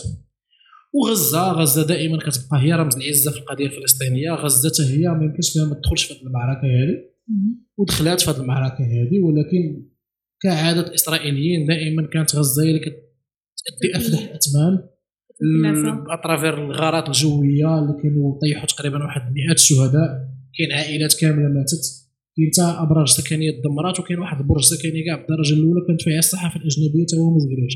وغزة 0.98 1.52
غزة 1.52 1.88
دائما 1.88 2.18
كتبقى 2.18 2.62
هي 2.62 2.74
رمز 2.74 2.96
العزه 2.96 3.32
في 3.32 3.38
القضية 3.38 3.66
الفلسطينية. 3.66 4.32
غزة 4.32 4.70
حتى 4.70 4.84
هي 4.94 5.08
ما 5.08 5.24
يمكنش 5.26 5.54
فيها 5.54 5.66
ما 5.66 5.76
تدخلش 5.76 6.04
في 6.04 6.14
هذه 6.14 6.22
المعركة 6.28 6.68
هذه 6.68 6.96
ودخلات 7.78 8.22
في 8.22 8.30
هذه 8.32 8.38
المعركة 8.42 8.84
هذه 8.86 9.20
ولكن 9.24 9.88
كعادة 10.42 10.88
الاسرائيليين 10.88 11.68
دائما 11.68 12.08
كانت 12.14 12.36
غزة 12.36 12.64
هي 12.64 12.68
اللي 12.70 12.80
كتأدي 12.80 13.98
افدح 13.98 14.30
الاثمان 14.30 14.80
à 16.10 16.17
travers 16.17 16.66
الغارات 16.66 17.08
الجوية 17.08 17.80
اللي 17.80 18.02
كانوا 18.04 18.40
طيحوا 18.42 18.66
تقريبا 18.66 19.04
واحد 19.04 19.22
مئات 19.34 19.56
الشهداء 19.56 20.28
كاين 20.58 20.72
عائلات 20.72 21.14
كاملة 21.22 21.48
ماتت. 21.50 22.07
كاين 22.38 22.50
حتى 22.54 22.84
أبراج 22.84 23.08
سكنيه 23.08 23.62
دمرات 23.62 24.00
وكاين 24.00 24.20
واحد 24.20 24.38
البرج 24.40 24.64
سكني 24.64 25.04
كاع 25.04 25.16
بالدرجه 25.16 25.54
الأولى 25.54 25.82
كانت 25.88 26.02
فيها 26.02 26.20
الصحافة 26.20 26.60
الأجنبية 26.60 27.04
حتى 27.04 27.16
هو 27.18 27.36
ما 27.36 27.41
زقلوش 27.41 27.74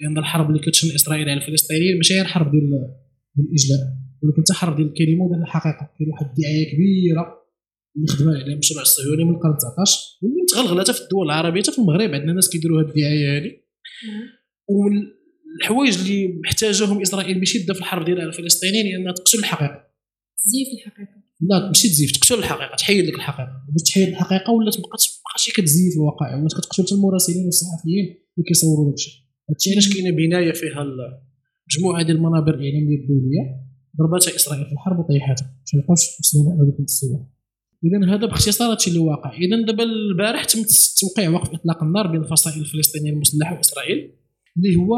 لأن 0.00 0.18
الحرب 0.18 0.48
اللي 0.50 0.60
كتشن 0.60 0.94
إسرائيل 0.94 1.28
على 1.28 1.40
الفلسطينيين 1.40 1.96
ماشي 1.96 2.14
غير 2.14 2.24
حرب 2.24 2.50
ديال 2.50 2.64
الإجلاء 3.38 3.80
ولكن 4.22 4.42
حتى 4.42 4.54
حرب 4.54 4.76
ديال 4.76 4.88
الكلمة 4.88 5.24
وديال 5.24 5.42
الحقيقة 5.42 5.90
كاين 5.98 6.10
واحد 6.10 6.26
الدعاية 6.26 6.64
كبيرة 6.72 7.24
اللي 7.96 8.06
خدمه 8.08 8.32
عليها 8.32 8.54
المشروع 8.54 8.82
الصهيوني 8.82 9.24
من 9.24 9.30
القرن 9.30 9.56
19 9.56 10.18
واللي 10.22 10.42
متغلغلة 10.42 10.92
في 10.92 11.00
الدول 11.02 11.26
العربية 11.26 11.62
حتى 11.62 11.72
في 11.72 11.78
المغرب 11.78 12.14
عندنا 12.14 12.32
ناس 12.32 12.50
كيديروا 12.50 12.82
هذه 12.82 12.88
الدعاية 12.88 13.38
هذه 13.38 13.52
الحوايج 15.60 15.98
اللي 15.98 16.40
محتاجهم 16.44 17.00
إسرائيل 17.00 17.40
بشده 17.40 17.74
في 17.74 17.80
الحرب 17.80 18.04
ديالها 18.04 18.22
على 18.22 18.30
الفلسطينيين 18.30 18.86
هي 18.86 18.96
إنها 18.96 19.12
تقتل 19.12 19.38
الحقيقة. 19.38 19.84
تزيف 20.44 20.68
الحقيقة. 20.74 21.27
لا 21.40 21.66
ماشي 21.66 21.88
تزيف 21.88 22.10
تقتل 22.12 22.38
الحقيقة 22.38 22.76
تحيد 22.76 23.04
لك 23.04 23.14
الحقيقة. 23.14 23.52
باش 23.72 23.82
تحيد 23.82 24.08
الحقيقة 24.08 24.52
ولات 24.52 24.76
مابقاتش 24.76 25.08
مابقاش 25.08 25.50
كتزيف 25.56 25.94
الواقع 25.96 26.36
ولات 26.36 26.52
كتقتل 26.52 26.82
حتى 26.82 26.94
المراسلين 26.94 27.44
والصحفيين 27.44 28.04
اللي 28.04 28.44
كيصوروا 28.48 28.90
داكشي. 28.90 29.10
هادشي 29.50 29.72
علاش 29.72 29.94
كاينة 29.94 30.10
بناية 30.16 30.52
فيها 30.52 30.84
مجموعة 31.68 32.02
ديال 32.02 32.16
المنابر 32.16 32.54
الاعلاميه 32.54 32.96
الدوليه 33.00 33.44
ضرباتها 33.98 34.36
إسرائيل 34.36 34.64
في 34.66 34.72
الحرب 34.72 34.98
وطيحتها 34.98 35.46
باش 35.60 35.74
ما 35.74 35.80
يبقاوش 35.80 36.02
يوصلوا 36.18 36.54
هذوك 36.54 36.80
الصور 36.80 37.26
اذا 37.84 38.14
هذا 38.14 38.26
باختصار 38.26 38.72
هادشي 38.72 38.90
اللي 38.90 39.00
واقع 39.00 39.32
اذا 39.32 39.66
دابا 39.66 39.84
البارح 39.84 40.44
تم 40.44 40.62
توقيع 41.00 41.30
وقف 41.30 41.48
إطلاق 41.54 41.82
النار 41.82 42.06
بين 42.12 42.20
الفصائل 42.20 42.60
الفلسطينية 42.60 43.10
المسلحة 43.10 43.56
وإسرائيل 43.56 43.98
اللي 44.56 44.76
هو 44.76 44.94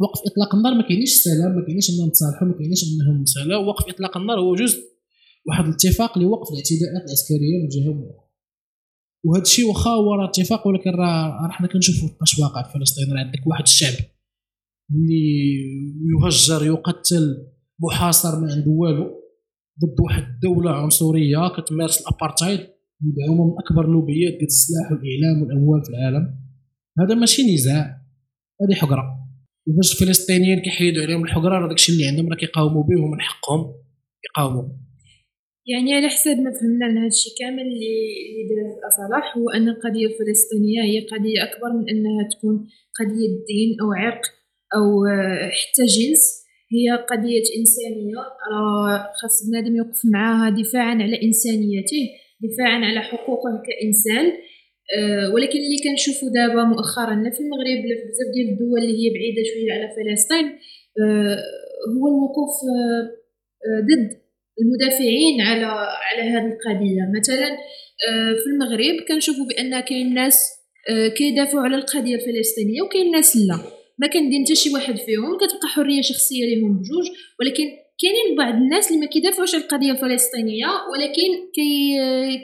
وقف 0.00 0.20
إطلاق 0.30 0.54
النار 0.54 0.74
ما 0.74 0.88
كاينش 0.88 1.12
السلام 1.12 1.50
ما 1.56 1.64
كاينش 1.66 1.90
إنهم 1.90 2.10
تصالحوا 2.10 2.48
ما 2.48 2.54
كاينش 2.58 2.80
إنهم 2.84 3.24
سلام. 3.24 3.68
وقف 3.68 3.88
إطلاق 3.88 4.16
النار 4.16 4.40
هو 4.40 4.54
جزء 4.54 4.95
واحد 5.48 5.64
الاتفاق 5.64 6.18
لوقف 6.18 6.48
الاعتداءات 6.52 7.06
العسكرية 7.06 7.56
من 7.62 7.68
جهة 7.68 7.90
وأخرى 7.90 8.26
وهذا 9.24 9.42
الشيء 9.42 9.66
واخا 9.68 9.90
هو 9.90 10.14
راه 10.14 10.28
اتفاق 10.28 10.66
ولكن 10.66 10.90
راه 10.90 11.48
حنا 11.50 11.68
كنشوفوا 11.68 12.08
فاش 12.20 12.38
واقع 12.38 12.62
في 12.62 12.78
فلسطين 12.78 13.12
راه 13.12 13.20
عندك 13.20 13.46
واحد 13.46 13.62
الشعب 13.62 13.94
اللي 14.90 15.56
يهجر 16.12 16.66
يقتل 16.66 17.46
محاصر 17.80 18.40
ما 18.40 18.52
عنده 18.52 18.70
والو 18.70 19.04
ضد 19.82 20.00
واحد 20.04 20.22
الدولة 20.22 20.70
عنصرية 20.70 21.48
كتمارس 21.56 22.00
الابارتايد 22.00 22.60
مدعومه 23.00 23.44
من 23.44 23.54
أكبر 23.64 23.92
لوبيات 23.92 24.32
ديال 24.32 24.46
السلاح 24.46 24.92
والإعلام 24.92 25.42
والأموال 25.42 25.84
في 25.84 25.90
العالم. 25.90 26.38
هذا 27.00 27.14
ماشي 27.14 27.54
نزاع 27.54 28.00
هذه 28.62 28.74
حقرة. 28.74 29.26
وباش 29.68 29.92
الفلسطينيين 29.92 30.62
كيحيدوا 30.62 31.02
عليهم 31.02 31.24
الحقرة 31.24 31.58
راه 31.58 31.68
داكشي 31.68 31.92
اللي 31.92 32.06
عندهم 32.06 32.28
راه 32.28 32.36
كيقاوموا 32.36 32.82
به 32.82 33.02
ومن 33.02 33.20
حقهم 33.20 33.74
يقاوموا 34.24 34.68
يعني 35.72 35.94
على 35.94 36.08
حسب 36.08 36.36
ما 36.44 36.52
فهمنا 36.58 36.86
من 36.88 36.98
هذا 36.98 37.06
الشيء 37.06 37.32
كامل 37.40 37.62
اللي 37.62 37.94
اللي 38.28 38.44
دار 38.50 38.90
صلاح 38.98 39.36
هو 39.36 39.50
أن 39.50 39.68
القضية 39.68 40.06
الفلسطينية 40.06 40.82
هي 40.82 40.98
قضية 41.12 41.38
أكبر 41.46 41.70
من 41.78 41.84
أنها 41.90 42.28
تكون 42.32 42.56
قضية 42.98 43.32
دين 43.50 43.70
أو 43.82 43.92
عرق 43.92 44.22
أو 44.76 44.86
حتى 45.58 45.84
جنس. 45.96 46.46
هي 46.74 46.96
قضية 47.10 47.46
إنسانية. 47.58 48.16
راه 48.52 49.12
خاص 49.22 49.36
بنادم 49.48 49.76
يوقف 49.76 50.00
معاها 50.12 50.50
دفاعا 50.50 50.94
على 50.94 51.22
إنسانيته 51.22 52.02
دفاعا 52.46 52.78
على 52.84 53.00
حقوقه 53.00 53.62
كإنسان. 53.66 54.26
أه 54.98 55.34
ولكن 55.34 55.58
اللي 55.58 55.78
كنشوفو 55.84 56.26
دابا 56.28 56.64
مؤخرا 56.64 57.14
لا 57.14 57.30
في 57.30 57.40
المغرب 57.40 57.80
لا 57.88 57.94
في 57.98 58.04
بزاف 58.08 58.28
ديال 58.34 58.48
الدول 58.52 58.78
اللي 58.82 58.96
هي 59.00 59.08
بعيدة 59.14 59.42
شوية 59.50 59.72
على 59.72 59.86
فلسطين 59.96 60.46
أه 61.00 61.36
هو 61.94 62.04
الوقوف 62.08 62.54
ضد 63.88 64.25
المدافعين 64.60 65.40
على 65.40 65.66
على 66.08 66.22
هذه 66.22 66.52
القضية. 66.52 67.02
مثلا 67.20 67.56
في 68.42 68.46
المغرب 68.52 68.94
كنشوفوا 69.08 69.46
بأن 69.46 69.80
كاين 69.80 70.14
ناس 70.14 70.38
كيدافعوا 71.16 71.62
على 71.64 71.76
القضية 71.76 72.14
الفلسطينية 72.14 72.82
وكاين 72.82 73.10
ناس 73.10 73.36
لا. 73.36 73.58
ما 73.98 74.06
كندين 74.06 74.44
حتى 74.44 74.54
شي 74.54 74.70
واحد 74.70 74.96
فيهم 74.96 75.36
كتبقى 75.36 75.68
حرية 75.68 76.02
شخصية 76.02 76.44
لهم 76.54 76.72
بجوج 76.78 77.06
ولكن 77.40 77.64
كاينين 78.02 78.36
بعض 78.38 78.54
الناس 78.54 78.88
اللي 78.88 79.00
ما 79.00 79.06
كيدافعوش 79.06 79.54
على 79.54 79.64
القضية 79.64 79.90
الفلسطينية 79.92 80.66
ولكن 80.92 81.30
كي 81.54 81.94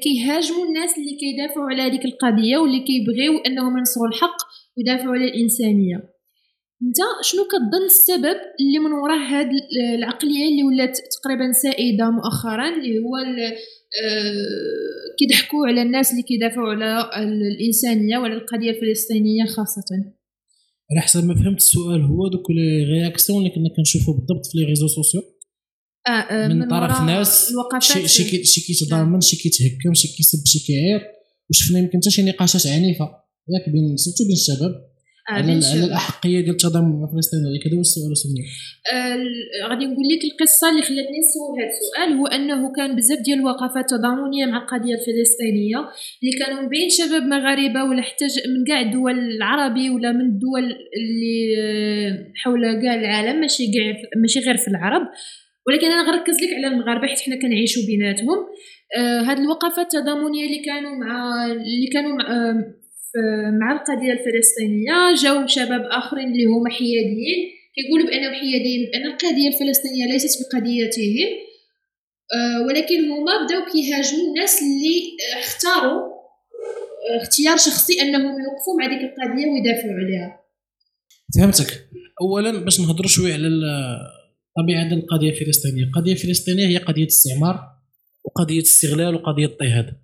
كيهاجموا 0.03 0.67
الناس 0.67 0.99
اللي 0.99 1.17
كيدافعوا 1.21 1.67
على 1.71 1.83
هذيك 1.83 2.05
القضية 2.05 2.57
واللي 2.59 2.81
كيبغيو 2.81 3.39
أنهم 3.47 3.79
ينصروا 3.79 4.09
الحق 4.09 4.37
ويدافعوا 4.77 5.15
على 5.15 5.25
الإنسانية. 5.25 6.12
انت 6.87 6.97
شنو 7.23 7.45
كتظن 7.45 7.85
السبب 7.85 8.39
اللي 8.61 8.79
من 8.79 8.93
وراء 8.93 9.19
هاد 9.19 9.51
العقلية 9.99 10.49
اللي 10.49 10.65
ولات 10.65 10.99
تقريبا 11.17 11.53
سائدة 11.53 12.11
مؤخرا 12.11 12.69
اللي 12.69 12.99
هو 12.99 13.17
آه، 14.05 15.17
كيضحكوا 15.19 15.67
على 15.67 15.83
الناس 15.83 16.11
اللي 16.11 16.23
كيدافعوا 16.23 16.69
على 16.69 17.11
الإنسانية 17.53 18.19
وعلى 18.19 18.35
القضية 18.35 18.71
الفلسطينية 18.71 19.45
خاصة. 19.45 19.91
على 20.91 21.01
حسب 21.01 21.25
ما 21.25 21.35
فهمت 21.35 21.57
السؤال 21.57 22.03
هو 22.03 22.29
دوك 22.29 22.51
les 22.51 22.85
réactions 22.85 23.39
اللي 23.39 23.51
كنا 23.51 23.69
كنشوفوا 23.77 24.15
بالضبط 24.15 24.47
في 24.47 24.59
les 24.59 24.65
réseaux 24.65 24.89
sociaux. 24.89 25.23
آه 26.09 26.11
آه 26.11 26.49
من, 26.49 26.59
من 26.59 26.69
طرف 26.69 27.01
ناس 27.01 27.53
شي 27.81 28.09
شي 28.09 28.45
شي 28.45 28.61
كيتضامن 28.61 29.21
شي 29.21 29.37
كيتهكم 29.37 29.95
شي 29.95 30.09
كيسب 30.17 30.47
شي 30.47 30.59
كيعير 30.67 31.01
وشفنا 31.51 31.79
يمكن 31.79 31.99
حتى 31.99 32.11
شي 32.11 32.23
نقاشات 32.23 32.67
عنيفة. 32.67 33.05
ياك 33.49 33.69
بين 33.73 33.97
surtout 33.97 34.25
بين 34.25 34.33
الشباب. 34.33 34.92
على, 35.29 35.53
على 35.53 35.85
الأحقية 35.85 36.41
ديال 36.41 36.51
التضامن 36.51 37.05
الفلسطيني 37.05 37.43
هذا 37.67 37.77
هو 37.77 37.81
السؤال 37.81 38.17
سميه 38.17 38.45
آه 38.93 39.69
غادي 39.69 39.85
نقول 39.85 40.05
لك 40.13 40.25
القصة 40.25 40.71
اللي 40.71 40.83
خلاتني 40.83 41.19
نسول 41.19 41.61
هذا 41.61 41.71
السؤال 41.83 42.19
هو 42.19 42.27
أنه 42.27 42.73
كان 42.77 42.97
بزاف 42.97 43.19
ديال 43.19 43.39
الوقفات 43.39 43.91
تضامنية 43.91 44.47
مع 44.47 44.63
القضية 44.63 44.95
الفلسطينية 44.95 45.79
اللي 46.23 46.33
كانوا 46.39 46.69
بين 46.69 46.89
شباب 46.89 47.23
مغاربة 47.23 47.85
ولا 47.85 48.03
حتى 48.03 48.25
من 48.25 48.65
كاع 48.65 48.81
الدول 48.81 49.19
العربي 49.19 49.91
ولا 49.91 50.13
من 50.13 50.21
الدول 50.21 50.65
اللي 50.97 51.57
آه، 51.59 52.33
حول 52.37 52.83
كاع 52.83 52.95
العالم 52.95 53.41
ماشي 53.41 53.65
كاع 53.73 53.97
ماشي 54.17 54.41
غير 54.41 54.57
في 54.57 54.69
العرب. 54.69 55.03
ولكن 55.67 55.87
أنا 55.87 56.11
غنركز 56.11 56.37
لك 56.43 56.55
على 56.55 56.67
المغاربة 56.67 57.07
حيت 57.07 57.21
حنا 57.21 57.37
كنعيشوا 57.37 57.83
بيناتهم. 57.87 58.39
آه 58.99 59.21
هاد 59.21 59.39
الوقفات 59.39 59.95
التضامنية 59.95 60.47
اللي 60.47 60.63
كانوا 60.65 60.95
مع 60.97 61.47
اللي 61.47 61.87
كانوا 61.93 62.17
مع 62.17 62.31
آه 62.31 62.82
مع 63.61 63.73
القضية 63.73 64.13
الفلسطينية 64.13 65.15
جاو 65.23 65.47
شباب 65.47 65.81
آخرين 65.81 66.33
اللي 66.33 66.45
هما 66.45 66.71
حياديين 66.71 67.39
كيقولوا 67.75 68.07
بأنهم 68.07 68.35
حياديين 68.35 68.91
بأن 68.91 69.07
القضية 69.07 69.49
الفلسطينية 69.49 70.13
ليست 70.13 70.39
بقضيتهم 70.43 71.29
آه، 72.35 72.67
ولكن 72.67 73.11
هما 73.11 73.45
بداو 73.45 73.73
كيهاجموا 73.73 74.29
الناس 74.29 74.63
اللي 74.63 75.17
اختاروا 75.41 76.01
آه، 77.11 77.23
اختيار 77.23 77.57
شخصي 77.57 78.03
أنهم 78.03 78.23
يوقفوا 78.23 78.79
مع 78.81 78.87
ديك 78.87 79.01
القضية 79.01 79.47
ويدافعوا 79.47 79.95
عليها. 79.95 80.41
فهمتك. 81.37 81.89
اولا 82.21 82.65
باش 82.65 82.81
نهضروا 82.81 83.09
شوية 83.09 83.33
على 83.33 83.49
طبيعة 84.57 84.93
القضية 84.93 85.31
الفلسطينية. 85.31 85.85
القضية 85.85 86.13
الفلسطينية 86.13 86.67
هي 86.67 86.77
قضية 86.77 87.07
استعمار 87.07 87.61
وقضية 88.25 88.63
استغلال 88.63 89.15
وقضية 89.15 89.47
اضطهاد 89.47 89.97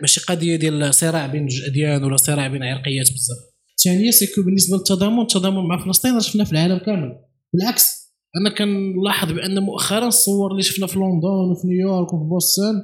ماشي 0.00 0.20
قضية 0.20 0.56
ديال 0.56 0.94
صراع 0.94 1.26
بين 1.26 1.46
جوج 1.46 1.62
أديان 1.64 2.04
ولا 2.04 2.16
صراع 2.16 2.48
بين 2.48 2.62
عرقيات 2.62 3.06
بزاف. 3.12 3.38
الثانية 3.78 4.10
سيكو 4.10 4.42
بالنسبة 4.42 4.76
للتضامن 4.76 5.20
التضامن 5.20 5.68
مع 5.68 5.84
فلسطين 5.84 6.14
راه 6.14 6.20
شفناه 6.20 6.44
في 6.44 6.52
العالم 6.52 6.78
كامل. 6.78 7.12
بالعكس 7.54 7.98
أنا 8.36 8.54
كنلاحظ 8.54 9.32
بأن 9.32 9.58
مؤخرا 9.58 10.08
الصور 10.08 10.50
اللي 10.50 10.62
شفنا 10.62 10.86
في 10.86 10.98
لندن 10.98 11.50
وفي 11.50 11.66
نيويورك 11.66 12.12
وفي 12.12 12.24
بوسطن 12.24 12.82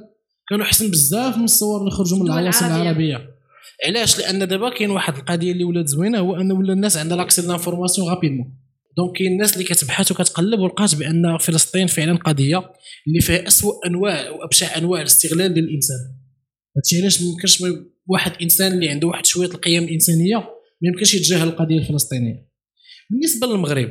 كانوا 0.49 0.65
أحسن 0.65 0.91
بزاف 0.91 1.37
من 1.37 1.43
الصور 1.43 1.79
اللي 1.79 1.91
خرجوا 1.91 2.19
من 2.19 2.25
العواصم 2.25 2.65
العربية. 2.65 3.27
علاش؟ 3.87 4.19
لأن 4.19 4.47
دابا 4.47 4.69
كاين 4.69 4.89
واحد 4.89 5.15
القضية 5.17 5.51
اللي 5.51 5.63
ولات 5.63 5.87
زوينة 5.87 6.19
هو 6.19 6.35
أن 6.35 6.51
ولا 6.51 6.73
الناس 6.73 6.97
عندها 6.97 7.17
l'accès 7.17 7.41
à 7.41 7.46
l'information 7.46 8.07
rapidement 8.07 8.57
donc 8.97 9.17
كاين 9.17 9.31
الناس 9.31 9.53
اللي 9.53 9.63
كتبحث 9.63 10.11
وكتقلب 10.11 10.59
ولقات 10.59 10.95
بأن 10.95 11.37
فلسطين 11.37 11.87
فعلا 11.87 12.15
قضية 12.15 12.57
اللي 13.07 13.19
فيها 13.21 13.47
اسوء 13.47 13.87
أنواع 13.87 14.29
وأبشع 14.29 14.77
أنواع 14.77 15.01
الاستغلال 15.01 15.51
للإنسان. 15.51 15.97
هادشي 16.77 17.01
علاش 17.01 17.21
ما 17.21 17.27
يمكنش 17.27 17.63
واحد 18.07 18.31
إنسان 18.41 18.71
اللي 18.71 18.89
عنده 18.89 19.07
واحد 19.07 19.25
شوية 19.25 19.47
القيم 19.47 19.83
الإنسانية 19.83 20.37
ما 20.81 20.89
يمكنش 20.89 21.13
يتجاهل 21.13 21.47
القضية 21.47 21.77
الفلسطينية. 21.77 22.49
بالنسبة 23.09 23.47
للمغرب 23.47 23.89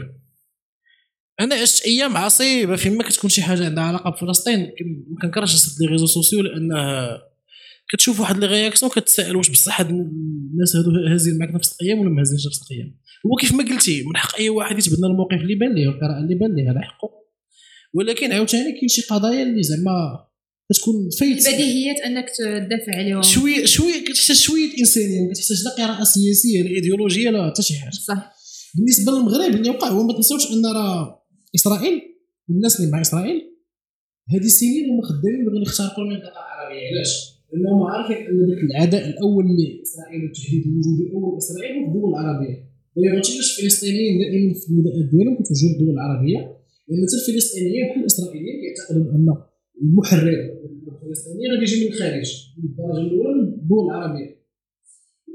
أنا 1.40 1.55
عشت 1.55 1.85
أيام 1.87 2.16
عصيبة 2.16 2.77
فيما 2.77 3.03
كتكون 3.03 3.31
شي 3.31 3.42
حاجة 3.42 3.64
عندها 3.64 3.85
علاقة 3.85 4.11
بفلسطين 4.11 4.61
ما 5.11 5.20
كنكرهش 5.23 5.55
نسد 5.55 5.83
les 5.83 5.87
réseaux 5.87 6.07
sociaux 6.07 6.40
لأنه 6.40 7.09
كتشوف 7.92 8.20
واحد 8.20 8.38
les 8.38 8.46
réactions 8.46 8.92
كتسائل 8.92 9.37
واش 9.37 9.51
بصح 9.51 9.81
هاد 9.81 9.90
الناس 9.90 10.77
هادو 10.77 11.12
هازين 11.12 11.38
معك 11.38 11.55
نفس 11.55 11.73
القيم 11.73 11.99
ولا 11.99 12.11
ما 12.11 12.20
هازينش 12.20 12.47
نفس 12.47 12.62
القيم. 12.62 12.99
هو 13.27 13.37
كيف 13.40 13.53
ما 13.53 13.64
قلتي 13.64 14.03
من 14.03 14.16
حق 14.16 14.37
أي 14.38 14.49
واحد 14.49 14.79
يتبنى 14.79 15.07
الموقف 15.07 15.40
اللي 15.42 15.55
بان 15.55 15.75
ليه 15.75 15.88
والقراءه 15.88 16.18
اللي 16.18 16.35
بان 16.35 16.55
ليه 16.57 16.70
هذا 16.70 16.81
حقه. 16.81 17.09
ولكن 17.94 18.33
عاوتاني 18.33 18.73
كاين 18.73 18.88
شي 18.88 19.03
قضايا 19.03 19.42
اللي 19.42 19.62
زعما 19.62 20.27
كتكون 20.72 21.11
فايت 21.20 21.46
البديهيات 21.46 21.96
أنك 22.00 22.27
تدافع 22.38 22.98
عليهم. 22.98 23.22
شوية 23.22 23.64
شوية 23.64 24.05
كتحتاج 24.05 24.37
شوية 24.37 24.79
انسانيه 24.79 25.20
ما 25.20 25.33
كتحتاج 25.33 25.64
لا 25.64 25.70
قراءة 25.85 26.05
سياسية 26.05 26.62
لا 26.62 26.70
إيديولوجية 26.70 27.31
لا 27.31 27.50
حتى 27.50 27.62
شي 27.62 27.74
حاجة. 27.74 27.90
صح. 27.90 28.33
بالنسبة 28.77 29.12
للمغرب 29.12 29.55
اللي 29.55 29.70
وقع 29.70 29.88
هو 29.88 30.03
ما 30.07 30.12
تنساوش 30.12 30.53
أن 30.53 30.66
راه 30.66 31.22
إسرائيل 31.55 32.00
والناس 32.48 32.81
اللي 32.81 32.90
مع 32.92 33.00
إسرائيل 33.00 33.40
هذه 34.33 34.44
السنين 34.44 34.90
هما 34.90 35.03
خدامين 35.09 35.44
باغيين 35.44 35.62
يخترقوا 35.62 36.05
المنطقة 36.05 36.33
العربيه 36.33 36.83
علاش؟ 36.90 37.12
لأنهم 37.53 37.83
عارفين 37.83 38.16
أن 38.16 38.37
ذاك 38.48 38.62
العداء 38.70 39.09
الأول 39.09 39.44
لاسرائيل 39.59 40.20
والتهديد 40.24 40.62
الوجودي 40.66 41.03
الأول 41.09 41.35
لإسرائيل 41.35 41.72
هو 41.77 41.83
في 41.85 41.88
الدول 41.88 42.11
العربية. 42.14 42.57
هادشي 43.16 43.33
علاش 43.33 43.59
الفلسطينيين 43.59 44.12
دائما 44.20 44.55
في 44.61 44.66
النداءات 44.70 45.05
ديالهم 45.12 45.35
كتوجهوا 45.38 45.70
للدول 45.72 45.90
العربية 45.96 46.40
لأن 46.88 47.00
حتى 47.07 47.16
الفلسطينيين 47.20 47.85
بحال 47.88 48.00
الاسرائيليين 48.00 48.57
كيعتقدوا 48.61 49.05
بأن 49.07 49.29
المحرر. 49.82 50.38
الفلسطيني 50.92 51.44
غادي 51.50 51.62
يجي 51.62 51.84
من 51.84 51.92
الخارج 51.92 52.28
من 52.58 52.64
الدرجه 52.70 53.00
الاولى 53.06 53.34
من 53.40 53.48
الدول 53.60 53.84
العربية. 53.90 54.30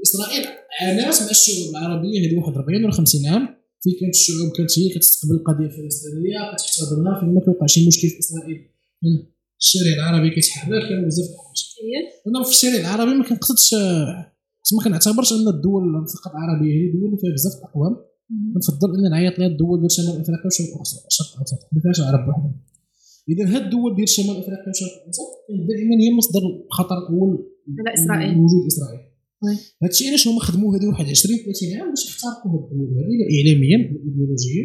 إسرائيل 0.06 0.44
عانات 0.80 1.22
مع 1.22 1.30
الشعوب 1.30 1.70
العربية 1.70 2.28
هذه 2.28 2.36
واحد 2.38 2.54
40 2.56 2.84
ولا 2.84 2.92
50 2.92 3.26
عام. 3.26 3.44
فين 3.82 3.92
كانت 4.00 4.14
الشعوب 4.14 4.48
كانت 4.56 4.78
هي 4.78 4.88
كتستقبل 4.94 5.34
القضية 5.34 5.66
الفلسطينية 5.66 6.40
كتحتضنها 6.56 7.20
فين 7.20 7.34
ما 7.34 7.40
كيوقع 7.44 7.66
شي 7.66 7.88
مشكل 7.88 8.08
في 8.08 8.18
إسرائيل. 8.18 8.58
الشارع 9.62 9.92
العربي 9.98 10.30
كيتحرر 10.34 10.80
كانوا 10.88 11.06
بزاف 11.06 11.26
أنا 12.26 12.44
في 12.44 12.50
الشارع 12.50 12.80
العربي 12.80 13.14
ما 13.14 13.24
كنقصدش 13.28 13.74
ما 14.76 14.84
كنعتبرش 14.84 15.32
أن 15.32 15.48
الدول 15.54 15.84
فقط 16.14 16.32
العربية 16.36 16.72
هي 16.78 16.92
دول 16.92 17.18
فيها 17.20 17.32
بزاف 17.32 17.52
الاقوام 17.58 17.96
نفضل 18.56 18.88
اني 18.98 19.08
نعيط 19.08 19.38
لها 19.38 19.46
الدول 19.46 19.80
ديال 19.80 19.92
شمال 19.92 20.20
افريقيا 20.20 20.46
وشرق 20.46 20.68
الاوسط 20.74 21.00
ما 21.72 21.80
فيهاش 21.82 22.00
العرب 22.00 22.28
وحدهم. 22.28 22.54
إذا 23.32 23.44
هاد 23.54 23.62
الدول 23.62 23.96
ديال 23.96 24.08
شمال 24.08 24.36
افريقيا 24.42 24.70
وشرق 24.72 24.94
الاوسط 25.00 25.30
دائما 25.68 25.94
هي 26.02 26.10
مصدر 26.18 26.42
الخطر 26.66 26.96
الأول 27.02 27.32
على 27.78 27.94
إسرائيل. 27.94 28.30
وجود 28.38 28.66
إسرائيل. 28.72 29.00
هذا 29.82 29.90
الشيء 29.90 30.08
علاش 30.08 30.28
هما 30.28 30.40
خدموا 30.40 30.76
هذه 30.76 30.86
واحد 30.86 31.04
20 31.04 31.38
30 31.38 31.80
عام 31.80 31.88
باش 31.88 32.02
يخترقوا 32.08 32.50
هاد 32.52 32.62
الدول 32.72 32.88
هذه 33.00 33.16
اعلاميا 33.36 33.78
ايديولوجيا. 34.06 34.64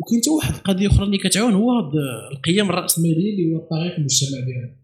وكاين 0.00 0.20
حتى 0.20 0.30
واحد 0.30 0.54
القضية 0.54 0.88
أخرى 0.88 1.04
اللي 1.06 1.18
كتعاون 1.18 1.52
هو 1.52 1.70
القيم 2.32 2.70
الرأسمالية 2.70 3.30
اللي 3.32 3.44
هو 3.52 3.58
الطاغي 3.62 3.90
في 3.90 3.98
المجتمع 3.98 4.38
ديالنا. 4.48 4.76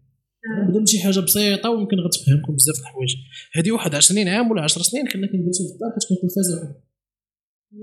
نبدا 0.67 0.83
بشي 0.83 0.99
حاجة 0.99 1.19
بسيطة 1.19 1.69
ويمكن 1.69 1.97
غتفهمكم 2.05 2.55
بزاف 2.55 2.79
الحوايج. 2.79 3.15
هذه 3.57 3.71
واحد 3.71 3.95
20 3.95 4.27
عام 4.27 4.51
ولا 4.51 4.61
10 4.61 4.81
سنين 4.81 5.03
كنا 5.07 5.27
كنجلسوا 5.27 5.65
في 5.67 5.73
الدار 5.73 5.89
كتكون 5.97 6.17
تلفازه 6.21 6.55
وحده 6.55 6.87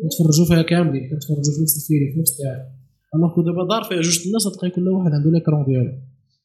كنتفرجوا 0.03 0.46
فيها 0.46 0.62
كاملين 0.62 1.11
كنتفرجوا 1.11 1.53
في 1.57 1.62
نفس 1.62 1.74
الفيلم 1.83 2.12
في 2.12 2.20
نفس 2.20 2.33
الساعة. 2.33 2.84
alors 3.14 3.35
دابا 3.46 3.68
دار 3.70 3.83
فيها 3.88 4.00
جوج 4.00 4.27
الناس 4.27 4.44
تلقى 4.44 4.70
كل 4.70 4.88
واحد 4.88 5.12
عنده 5.12 5.31
l'écran 5.31 5.64
ديالو. 5.64 5.92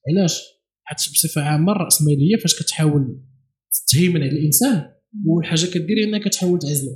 علاش؟ 0.08 0.34
حيت 0.84 1.14
بصفة 1.14 1.42
عامة 1.42 1.72
الراسماليه 1.72 2.36
فاش 2.42 2.54
كتحاول 2.60 3.22
تهيمن 3.92 4.22
على 4.24 4.32
الإنسان 4.32 4.78
أول 5.28 5.46
حاجة 5.46 5.66
كدير 5.66 5.98
انك 6.04 6.24
كتحاول 6.28 6.60
تعزله 6.60 6.96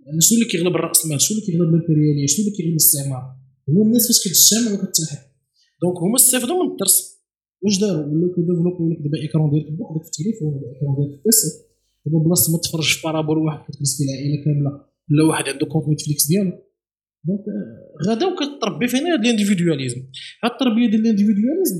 لأن 0.00 0.20
شنو 0.20 0.38
اللي 0.38 0.48
كيغلب 0.50 0.74
الراسمال 0.76 1.20
شنو 1.20 1.38
اللي 1.38 1.46
كيغلب 1.46 1.68
الامبرياليه 1.74 2.26
شنو 2.26 2.44
اللي 2.44 2.56
كيغلب 2.56 2.72
الاستعمار؟ 2.72 3.24
هو 3.70 3.82
الناس 3.82 4.06
فاش 4.06 4.18
كتجتمع 4.24 4.72
وكتتحد 4.74 5.22
donc 5.82 5.96
هما 6.04 6.16
استفادوا 6.16 6.64
من 6.64 6.70
الدرس. 6.72 6.96
واش 7.62 7.80
داروا؟ 7.80 8.04
ولاو 8.06 8.34
كي 8.34 8.43
développer 8.43 8.86
و 8.86 8.90
لك 8.90 8.98
دابا 9.04 9.18
écran 9.22 9.50
ديالك 9.50 9.72
بوحدك 9.78 10.02
في 10.02 10.10
التليفون 10.10 10.48
ولا 10.54 10.66
écran 10.72 10.94
ديالك 10.96 11.10
في 11.12 11.18
ال 11.18 11.28
PC 11.28 11.48
دابا 12.06 12.18
بلاصة 12.24 12.52
ما 12.52 12.58
تفرج 12.58 12.88
في 12.94 13.02
parabole 13.04 13.38
واحد 13.38 13.60
كتجلس 13.66 13.92
في 13.96 14.02
العائله 14.04 14.44
كاملة 14.44 14.70
ولا 15.10 15.22
واحد 15.28 15.44
عنده 15.48 15.66
compte 15.66 15.88
Netflix 15.88 16.26
ديالو. 16.26 16.52
donc 17.26 17.44
غدا 18.08 18.26
وكتربي 18.26 18.88
فينا 18.88 19.12
هاد 19.12 19.20
l'individualisme 19.20 20.00
هاد 20.44 20.50
التربيه 20.52 20.90
ديال 20.90 21.00
l'individualisme 21.00 21.78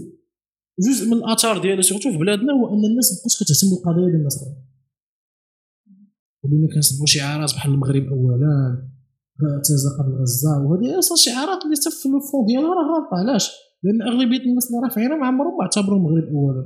جزء 0.80 1.06
من 1.06 1.12
الآثار 1.12 1.62
ديالها 1.62 1.82
surtout 1.82 2.12
في 2.12 2.18
بلادنا 2.18 2.52
هو 2.52 2.74
أن 2.74 2.84
الناس 2.90 3.12
مابقاش 3.12 3.34
كتهتم 3.40 3.68
بالقضايا 3.70 4.06
ديال 4.06 4.16
الناس 4.16 4.36
ولينا 6.44 6.74
كنسمعوا 6.74 7.06
شعارات 7.06 7.54
بحال 7.54 7.72
المغرب 7.72 8.04
اولا 8.04 8.88
غزه 9.70 9.90
قبل 9.98 10.12
غزة 10.22 10.52
وهذه 10.64 10.98
أصلا 10.98 11.16
شعارات 11.16 11.64
اللي 11.64 11.76
في 11.76 12.06
ال 12.06 12.14
fond 12.14 12.46
ديالها 12.46 12.74
راه 12.78 12.86
غلطه 12.90 13.16
علاش؟ 13.20 13.50
لأن 13.82 14.02
أغلبية 14.02 14.44
الناس 14.48 14.66
اللي 14.66 14.80
رافعينها 14.84 15.16
ما 15.16 15.26
عمرهم 15.26 15.56
ما 15.58 15.62
اعتبروا 15.62 15.98
المغرب 15.98 16.28
اولا. 16.34 16.64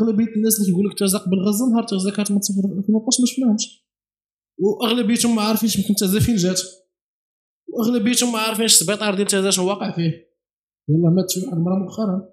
أغلبية 0.00 0.36
الناس 0.36 0.54
اللي 0.56 0.66
كيقول 0.66 0.86
لك 0.86 0.98
تزا 0.98 1.18
قبل 1.18 1.38
غزة 1.38 1.70
نهار 1.70 1.82
تزا 1.82 2.10
كانت 2.10 2.30
من 2.30 2.36
2012 2.36 3.20
ما 3.20 3.26
شفناهمش. 3.26 3.64
وأغلبيتهم 4.58 5.36
ما 5.36 5.42
عارفينش 5.42 5.78
يمكن 5.78 5.94
تزا 5.94 6.20
فين 6.20 6.36
جات. 6.36 6.60
واغلبيتهم 7.78 8.32
ما 8.32 8.38
عارفينش 8.38 8.72
السبيطار 8.72 9.14
ديال 9.14 9.26
تازا 9.26 9.50
شنو 9.50 9.68
واقع 9.68 9.96
فيه. 9.96 10.28
يلا 10.88 11.10
مات 11.10 11.30
شي 11.30 11.40
واحد 11.40 11.56
المراه 11.56 11.78
مؤخرا. 11.78 12.28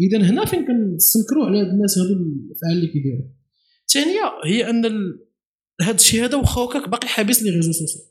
إذا 0.00 0.30
هنا 0.30 0.44
فين 0.44 0.66
كنستنكروا 0.66 1.46
على 1.46 1.60
هاد 1.60 1.66
الناس 1.66 1.98
هادو 1.98 2.12
الأفعال 2.12 2.72
اللي 2.72 2.86
كيديروا. 2.86 3.28
الثانية 3.88 4.22
هي 4.44 4.70
أن. 4.70 4.84
هاد 5.82 5.94
الشيء 5.94 6.24
هذا 6.24 6.36
واخا 6.36 6.60
هكاك 6.60 6.88
باقي 6.88 7.08
حابس 7.08 7.42
les 7.42 7.50
réseaux 7.50 7.72
sociaux 7.72 8.02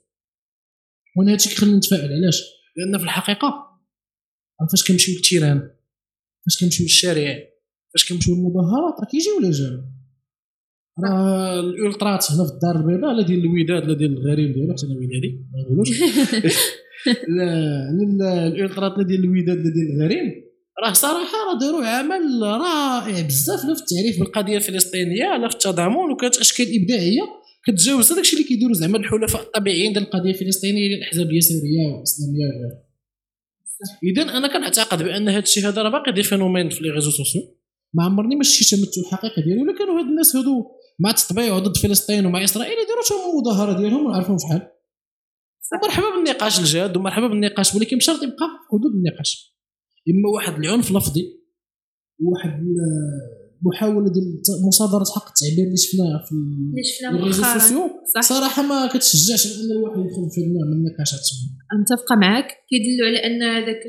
وأنا 1.17 1.31
هادشي 1.31 1.49
كيخليني 1.49 1.77
نتفائل 1.77 2.13
علاش؟ 2.13 2.43
لأن 2.77 2.97
في 2.97 3.03
الحقيقة 3.03 3.79
فاش 4.71 4.87
كنمشيو 4.87 5.15
للتيران؟ 5.15 5.59
فاش 6.45 6.59
كنمشيو 6.59 6.83
للشارع 6.83 7.35
فاش 7.93 8.09
كنمشيو 8.09 8.35
للمظاهرات؟ 8.35 8.99
راه 8.99 9.07
كيجيو 9.11 9.37
ولا 9.37 9.51
جاو؟ 9.51 9.98
راه 11.03 11.59
الالترات 11.59 12.31
هنا 12.31 12.47
في 12.47 12.53
الدار 12.53 12.75
البيضاء 12.75 13.13
لا 13.13 13.23
ديال 13.23 13.39
الوداد 13.39 13.89
لا 13.89 13.93
ديال 13.93 14.17
الغريم 14.17 14.51
ديالو 14.53 14.73
حتى 14.73 14.85
أنا 14.85 14.95
ودادي 14.95 15.45
ما 15.53 15.61
نقولوش. 15.61 15.89
لا 18.19 18.47
الالترات 18.47 18.97
لا 18.97 19.03
ديال 19.03 19.23
الوداد 19.23 19.57
لا 19.57 19.73
ديال 19.73 19.87
الغريم 19.95 20.49
راه 20.83 20.93
صراحة 20.93 21.37
راه 21.47 21.59
داروا 21.59 21.85
عمل 21.85 22.41
رائع 22.41 23.21
بزاف 23.21 23.65
لا 23.65 23.73
في 23.73 23.81
التعريف 23.81 24.19
بالقضية 24.19 24.57
الفلسطينية 24.57 25.37
لا 25.37 25.47
في 25.47 25.55
التضامن 25.55 26.11
وكانت 26.11 26.37
أشكال 26.37 26.65
إبداعية. 26.81 27.21
كتجاوز 27.67 28.11
هذاك 28.11 28.23
الشيء 28.23 28.39
اللي 28.39 28.49
كيديروا 28.49 28.73
زعما 28.73 28.97
الحلفاء 28.97 29.41
الطبيعيين 29.41 29.93
ديال 29.93 30.03
القضية 30.03 30.29
الفلسطينية 30.31 30.87
ديال 30.87 30.97
الأحزاب 30.99 31.25
اليساريه 31.25 31.85
والإسلامية 31.93 32.45
وغيرها. 32.45 32.83
اذا 34.03 34.37
أنا 34.37 34.47
كنعتقد 34.53 35.03
بأن 35.03 35.29
هذا 35.29 35.39
الشيء 35.39 35.67
هذا 35.67 35.81
راه 35.81 35.89
باقي 35.89 36.11
des 36.11 36.23
phénomènes 36.23 36.69
في 36.69 36.83
les 36.83 36.89
réseaux 36.89 37.11
sociaux. 37.11 37.41
ما 37.93 38.03
عمرني 38.03 38.35
ما 38.35 38.43
شفتي 38.43 38.75
تمثل 38.75 39.01
الحقيقي 39.01 39.41
ديالو 39.41 39.61
ولا 39.61 39.77
كانوا 39.77 39.99
هاد 39.99 40.05
الناس 40.05 40.35
هادو 40.35 40.78
مع 40.99 41.09
التطبيع 41.09 41.59
ضد 41.59 41.77
فلسطين 41.77 42.25
ومع 42.25 42.43
إسرائيل 42.43 42.73
يديروا 42.73 43.03
لهم 43.11 43.31
المظاهرة 43.31 43.79
ديالهم 43.79 44.05
ونعرفهم 44.05 44.37
شحال 44.37 44.71
مرحبا 45.83 46.09
بالنقاش 46.15 46.59
الجاد 46.59 46.97
ومرحبا 46.97 47.27
بالنقاش 47.27 47.75
ولكن 47.75 47.97
بشرط 47.97 48.23
يبقى 48.23 48.37
في 48.37 48.67
حدود 48.71 48.91
النقاش. 48.91 49.55
إما 50.09 50.29
واحد 50.35 50.53
العنف 50.59 50.91
لفظي 50.91 51.39
واحد 52.19 52.63
محاولة 53.67 54.09
ديال 54.13 54.27
مصادرة 54.67 55.05
حق 55.15 55.27
التعبير 55.33 55.65
اللي 55.67 55.77
شفناه 55.77 56.17
في 56.25 56.31
اللي 56.31 56.83
شفناه 56.83 57.11
مؤخرا. 57.11 58.21
صراحة 58.21 58.61
ما 58.63 58.87
كتشجعش 58.93 59.43
إن 59.47 59.71
الواحد 59.77 59.99
يدخل 60.05 60.25
في 60.33 60.41
النوع 60.41 60.65
من 60.69 60.77
النقاشات 60.79 61.25
متفقة 61.81 62.15
معك 62.15 62.47
كيدلوا 62.69 63.07
على 63.07 63.19
أن 63.27 63.41
هذاك 63.57 63.81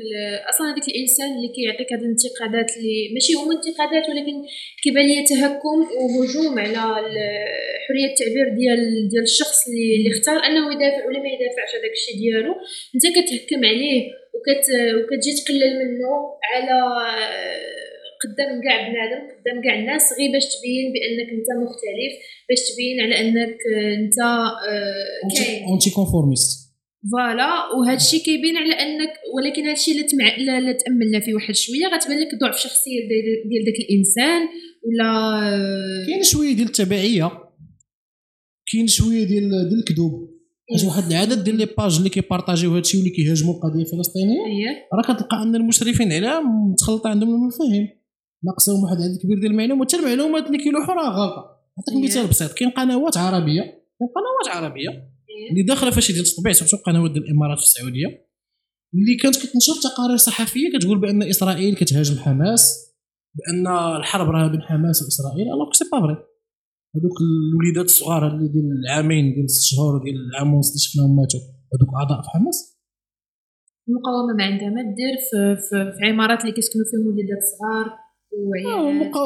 أصلا 0.51 0.65
هذاك 0.71 0.87
الإنسان 0.93 1.29
اللي 1.35 1.49
كيعطيك 1.55 1.89
هذه 1.93 2.05
الانتقادات 2.05 2.69
اللي 2.77 2.97
ماشي 3.13 3.33
هما 3.39 3.53
انتقادات 3.57 4.05
ولكن 4.09 4.35
كيبان 4.83 5.05
لي 5.09 5.25
تهكم 5.31 5.79
وهجوم 6.01 6.53
على 6.59 6.81
حرية 7.83 8.09
التعبير 8.11 8.47
ديال 8.59 8.81
ديال 9.11 9.23
الشخص 9.31 9.57
اللي, 9.67 9.87
اللي 9.97 10.09
اختار 10.15 10.37
أنه 10.47 10.63
يدافع 10.73 11.01
ولا 11.07 11.19
ما 11.23 11.29
يدافعش 11.35 11.71
هذاك 11.77 11.93
الشيء 11.99 12.15
ديالو. 12.21 12.53
أنت 12.95 13.05
كتهكم 13.15 13.61
عليه 13.71 13.99
وكت 14.33 14.65
وكتجي 14.97 15.31
تقلل 15.37 15.73
منه 15.81 16.11
على 16.49 16.77
قدام 18.23 18.61
كاع 18.65 18.77
بنادم 18.87 19.21
قدام 19.33 19.57
كاع 19.63 19.79
الناس 19.79 20.03
غير 20.17 20.31
باش 20.31 20.45
تبين 20.53 20.85
بأنك 20.93 21.29
أنت 21.37 21.49
مختلف 21.63 22.13
باش 22.49 22.59
تبين 22.69 23.01
على 23.03 23.15
أنك 23.21 23.57
أنت 23.97 24.19
آه، 24.19 25.43
كاين. 25.43 25.63
anti-conformiste 25.63 26.71
voilà 27.11 27.49
وهذا 27.77 27.97
الشيء 27.97 28.21
كيبين 28.23 28.57
على 28.57 28.73
أنك 28.73 29.13
ولكن 29.35 29.61
هذا 29.63 29.73
الشيء 29.73 29.93
اللي 29.93 30.61
إلا 30.61 30.71
تأملنا 30.71 31.19
فيه 31.19 31.33
واحد 31.33 31.55
شوية 31.55 31.85
غتبان 31.93 32.19
لك 32.19 32.35
ضعف 32.41 32.57
شخصية 32.57 32.99
ديال 33.49 33.65
داك 33.65 33.79
الإنسان 33.79 34.41
ولا 34.85 35.09
آه، 35.53 36.05
كاين 36.07 36.23
شوية 36.23 36.53
ديال 36.55 36.67
التبعية. 36.67 37.31
كاين 38.71 38.87
شوية 38.87 39.23
ديال 39.23 39.49
ديال 39.49 39.79
الكذوب. 39.79 40.31
حيت 40.69 40.85
واحد 40.85 41.11
العدد 41.11 41.43
ديال 41.43 41.57
les 41.57 41.67
pages 41.77 41.97
اللي 41.97 42.09
كي 42.09 42.21
partager 42.21 42.69
و 42.69 42.75
هادشي 42.75 42.97
واللي 42.97 43.11
كيهاجموا 43.11 43.53
القضية 43.53 43.81
الفلسطينية 43.81 44.39
راه 44.93 45.13
كتلقى 45.13 45.43
أن 45.43 45.55
المشرفين 45.55 46.13
عليها 46.13 46.39
متخلطة 46.39 47.09
عندهم 47.09 47.29
المفاهيم. 47.29 48.00
ناقصهم 48.45 48.83
واحد 48.83 48.97
العدد 48.97 49.17
كبير 49.23 49.39
ديال 49.39 49.51
المعلومات 49.51 49.87
حتى 49.87 50.01
المعلومات 50.01 50.47
اللي 50.47 50.57
كيلوحوا 50.57 50.95
راه 50.95 51.09
غلطة. 51.09 51.61
نعطيك 51.77 52.09
مثال 52.09 52.27
بسيط 52.27 52.53
كاين 52.53 52.71
قنوات 52.71 53.17
عربية 53.17 53.61
كاين 53.61 54.09
قنوات 54.15 54.55
عربيه 54.55 54.89
اللي 55.51 55.63
داخلة 55.63 55.91
فهادشي 55.91 56.13
ديال 56.13 56.25
التطبيع 56.25 56.51
surtout 56.51 56.77
قنوات 56.77 57.11
ديال 57.11 57.23
الإمارات 57.23 57.57
في 57.57 57.63
السعودية 57.63 58.07
اللي 58.93 59.15
كانت 59.21 59.35
كتنشر 59.35 59.73
تقارير 59.83 60.17
صحفية 60.17 60.77
كتقول 60.77 60.99
بأن 60.99 61.23
إسرائيل 61.23 61.75
كتهاجم 61.75 62.17
حماس 62.19 62.63
بأن 63.37 63.67
الحرب 63.97 64.29
راه 64.29 64.47
بين 64.47 64.61
حماس 64.61 65.03
وإسرائيل 65.03 65.47
alors 65.53 65.71
c'est 65.73 65.85
pas 65.91 65.99
vrai 65.99 66.17
هذوك 66.95 67.17
الوليدات 67.21 67.85
الصغار 67.85 68.27
اللي 68.27 68.47
ديال 68.53 68.65
العامين 68.85 69.33
ديال 69.33 69.49
ست 69.49 69.75
شهور 69.75 70.03
ديال 70.03 70.15
العام 70.29 70.53
ونص 70.53 70.67
اللي 70.69 70.79
شفناهم 70.79 71.15
ماتوا 71.15 71.39
هذوك 71.73 71.91
أعضاء 71.99 72.21
في 72.21 72.29
حماس. 72.29 72.57
المقاومة 73.87 74.33
ما 74.37 74.43
عندها 74.43 74.69
ما 74.69 74.81
دير 74.81 75.15
في, 75.27 75.61
في, 75.65 75.77
في 75.97 76.05
عمارات 76.05 76.41
اللي 76.41 76.51
كيسكنوا 76.51 76.85
فيهم 76.89 77.07
وليدات 77.07 77.41
صغار 77.51 77.87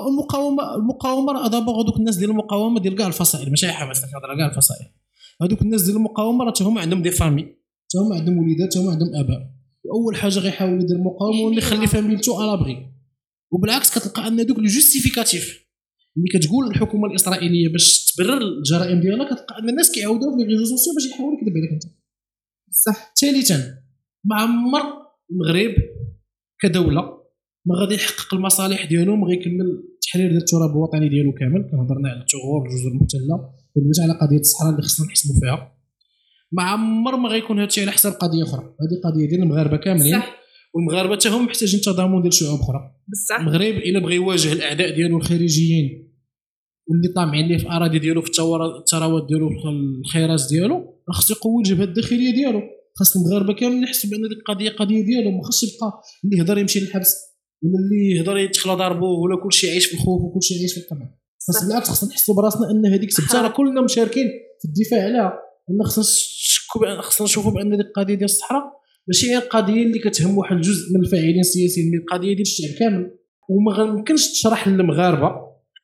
المقاومة 0.08 0.76
المقاومة 0.76 1.34
راه 1.34 1.48
دابا 1.48 1.72
هذوك 1.72 1.98
الناس 1.98 2.18
ديال 2.18 2.30
المقاومة 2.30 2.80
ديال 2.80 2.96
كاع 2.96 3.08
الفصائل 3.08 3.50
ماشي 3.50 3.68
حماس 3.68 4.02
كنهضر 4.02 4.38
كاع 4.38 4.48
الفصائل. 4.48 4.86
هذوك 5.42 5.62
الناس 5.62 5.82
ديال 5.82 5.96
المقاومة 5.98 6.46
راه 6.46 6.54
هما 6.62 6.82
عندهم 6.82 7.02
des 7.02 7.12
familles 7.12 7.56
هما 7.96 8.16
عندهم 8.16 8.38
وليدات 8.38 8.78
هما 8.78 8.92
عندهم 8.92 9.16
آباء. 9.16 9.56
اول 9.94 10.16
حاجة 10.16 10.40
غيحاول 10.40 10.82
يدير 10.82 10.96
المقاومة 10.96 11.42
واللي 11.42 11.58
يخلي 11.58 11.88
فاميلتو 11.88 12.44
à 12.44 12.51
l'abri 12.51 12.92
وبالعكس 13.52 14.00
كتلقى 14.00 14.28
أن 14.28 14.46
دوك 14.46 14.58
les 14.58 14.66
justificatifs 14.66 15.66
اللي 16.18 16.28
كتقول 16.34 16.68
الحكومة 16.68 17.08
الإسرائيلية 17.08 17.70
باش 17.70 18.14
تبرر 18.14 18.38
الجرائم 18.38 19.02
ديالها 19.02 19.26
كتلقى 19.26 19.60
أن 19.60 19.70
الناس 19.70 19.92
كيعاودوا 19.92 20.38
في 20.38 20.44
les 20.44 20.58
réseaux 20.58 20.76
باش 20.96 21.06
يحاول 21.12 21.34
يكذب 21.34 21.58
عليك 21.58 21.72
أنت. 21.72 21.84
صح. 22.72 23.14
ثالثا 23.22 23.78
ما 24.26 24.36
عمر 24.36 24.82
المغرب 25.32 25.76
كدولة 26.62 27.15
ما 27.68 27.76
غادي 27.76 27.96
يحقق 27.96 28.34
المصالح 28.34 28.86
ديالو 28.86 29.16
ما 29.16 29.28
غيكمل 29.28 29.84
التحرير 29.96 30.28
ديال 30.28 30.42
التراب 30.42 30.70
الوطني 30.70 31.10
ديالو 31.10 31.34
كامل. 31.34 31.62
كنهضرنا 31.72 32.10
على 32.10 32.22
الثغور 32.22 32.62
الجزر 32.66 32.90
المحتله 32.92 33.36
ودويت 33.76 34.00
على 34.04 34.14
قضية 34.22 34.40
الصحراء 34.40 34.72
اللي 34.72 34.82
خصنا 34.82 35.06
نحسبوا 35.06 35.36
فيها. 35.40 35.72
ما 36.52 36.64
عمر 36.64 37.16
ما 37.18 37.30
غيكون 37.30 37.60
هادشي 37.60 37.82
على 37.82 37.92
حساب 37.92 38.14
قضية 38.14 38.44
أخرى. 38.44 38.64
هذه 38.64 38.96
قضية 39.04 39.30
ديال 39.30 39.42
المغاربة 39.42 39.78
كاملين. 39.78 40.12
صح. 40.20 40.36
والمغاربة 40.74 41.16
حتى 41.16 41.30
هم 41.30 41.46
محتاجين 41.46 41.82
تضامن 41.82 42.22
ديال 42.22 42.34
شعوب 42.34 42.60
أخرى. 42.60 42.80
بصح. 43.08 43.40
المغرب 43.40 43.76
إلا 43.76 44.00
بغى 44.00 44.16
يواجه 44.16 44.54
الأعداء 44.54 44.96
ديالو 44.96 45.18
الخارجيين 45.18 46.12
واللي 46.88 47.08
طامعين 47.16 47.48
ليه 47.48 47.58
في 47.58 47.64
الاراضي 47.64 48.00
ديالو 48.00 48.22
في 48.22 48.30
الثروات 48.30 49.28
ديالو 49.30 49.50
في 49.50 49.68
الخيرات 50.06 50.42
ديالو 50.50 51.02
خصو 51.12 51.34
يقوي 51.34 51.64
الجبهة 51.64 51.84
الداخلية 51.84 52.34
ديالو. 52.34 52.62
خاص 53.00 53.18
المغاربة 53.18 53.54
كاملين 53.54 53.84
يحسوا 53.84 54.10
بأن 54.10 54.22
ديك 54.22 54.38
القضية 54.38 54.70
قضية 54.70 55.06
ديالو 55.06 55.32
ما 55.32 55.44
خصش 55.44 55.64
يبقى 55.64 56.02
اللي 56.26 56.38
يهضر 56.38 56.58
يمشي 56.58 56.80
للحبس. 56.80 57.35
ولا 57.66 57.80
اللي 57.84 58.16
يهضر 58.16 58.38
يتخلى 58.38 58.74
ضربوه 58.74 59.20
ولا 59.20 59.44
كلشي 59.44 59.72
عايش 59.72 59.86
في 59.86 59.94
الخوف 59.94 60.22
وكلشي 60.22 60.60
عايش 60.60 60.74
في 60.74 60.80
القمع 60.80 61.10
خاص 61.48 61.66
بالعكس 61.66 61.90
خصنا 61.90 62.10
نحسوا 62.10 62.36
براسنا 62.36 62.72
أن 62.72 62.86
هذيك 62.86 63.12
سبته 63.12 63.42
راه 63.42 63.50
كلنا 63.50 63.82
مشاركين 63.82 64.28
في 64.62 64.66
الدفاع 64.68 65.04
عليها. 65.04 65.40
أن 65.70 65.84
خصنا 65.84 67.02
خصنا 67.02 67.26
نشوفوا 67.26 67.52
بأن 67.52 67.78
ديك 67.78 67.86
القضية 67.86 68.14
ديال 68.14 68.26
الصحراء 68.26 68.64
ماشي 69.08 69.32
هي 69.32 69.38
القضية 69.38 69.84
اللي 69.84 70.00
كتهم 70.00 70.38
واحد 70.38 70.56
الجزء 70.56 70.94
من 70.94 71.06
الفاعلين 71.06 71.40
السياسيين 71.40 71.92
من 71.92 71.98
القضية 72.00 72.34
ديال 72.34 72.42
الشعب 72.42 72.80
كامل. 72.80 73.12
وما 73.50 73.84
يمكنش 73.98 74.32
تشرح 74.32 74.68
للمغاربه 74.68 75.32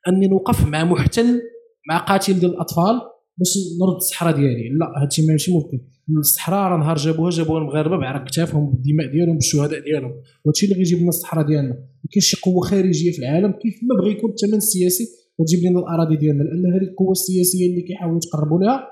أني 0.07 0.27
نوقف 0.27 0.65
مع 0.65 0.83
محتل 0.83 1.41
مع 1.89 1.97
قاتل 1.97 2.39
ديال 2.39 2.51
الأطفال 2.51 3.01
باش 3.37 3.57
نرد 3.81 3.95
الصحراء 3.95 4.35
ديالي. 4.35 4.69
لا 4.79 5.03
هادشي 5.03 5.25
ماشي 5.25 5.51
ممكن. 5.51 5.79
الصحراء 6.19 6.71
راه 6.71 6.77
نهار 6.77 6.95
جابوها 6.95 7.29
جابوها 7.29 7.61
المغاربه 7.61 7.97
بعرق 7.97 8.27
كتافهم 8.27 8.71
بالدماء 8.71 9.11
ديالهم 9.11 9.35
بالشهداء 9.35 9.79
ديالهم. 9.79 10.13
وهادشي 10.45 10.65
اللي 10.65 10.77
غيجيب 10.77 10.99
لنا 10.99 11.09
الصحراء 11.09 11.45
ديالنا. 11.45 11.73
ما 11.73 12.09
كاينش 12.11 12.25
شي 12.25 12.41
قوة 12.41 12.61
خارجية 12.61 13.11
في 13.11 13.19
العالم 13.19 13.51
كيف 13.51 13.79
ما 13.83 14.01
بغى 14.01 14.11
يكون 14.11 14.29
الثمن 14.31 14.57
السياسي 14.57 15.03
وتجيب 15.37 15.59
لنا 15.69 15.79
الأراضي 15.79 16.15
ديالنا. 16.15 16.43
لأن 16.43 16.73
هذه 16.73 16.89
القوة 16.89 17.11
السياسية 17.11 17.69
اللي 17.69 17.81
كيحاولوا 17.81 18.17
يتقربوا 18.17 18.59
لها 18.59 18.87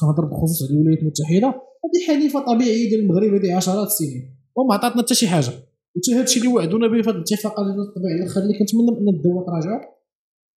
كنهضر 0.00 0.24
بخصوص 0.24 0.62
على 0.62 0.72
الولايات 0.72 0.98
المتحدة 1.02 1.48
هذه 1.84 2.06
حليفة 2.06 2.40
طبيعية 2.40 2.88
ديال 2.88 3.00
المغرب 3.00 3.34
هذه 3.34 3.56
عشرات 3.56 3.86
السنين 3.86 4.34
وما 4.56 4.74
عطاتنا 4.74 5.02
حتى 5.02 5.14
شي 5.14 5.28
حاجة. 5.28 5.50
وحتى 5.96 6.14
هذا 6.14 6.22
الشيء 6.22 6.42
اللي 6.42 6.54
وعدونا 6.54 6.86
به 6.88 7.02
في 7.02 7.10
هذه 7.10 7.16
الاتفاقات 7.16 7.66
ديال 7.66 7.80
الطبيعه 7.80 8.14
الآخر 8.18 8.40
اللي 8.40 8.58
كنتمنى 8.58 8.88
إن 8.88 9.08
الدول 9.14 9.44
تراجعوا 9.46 9.80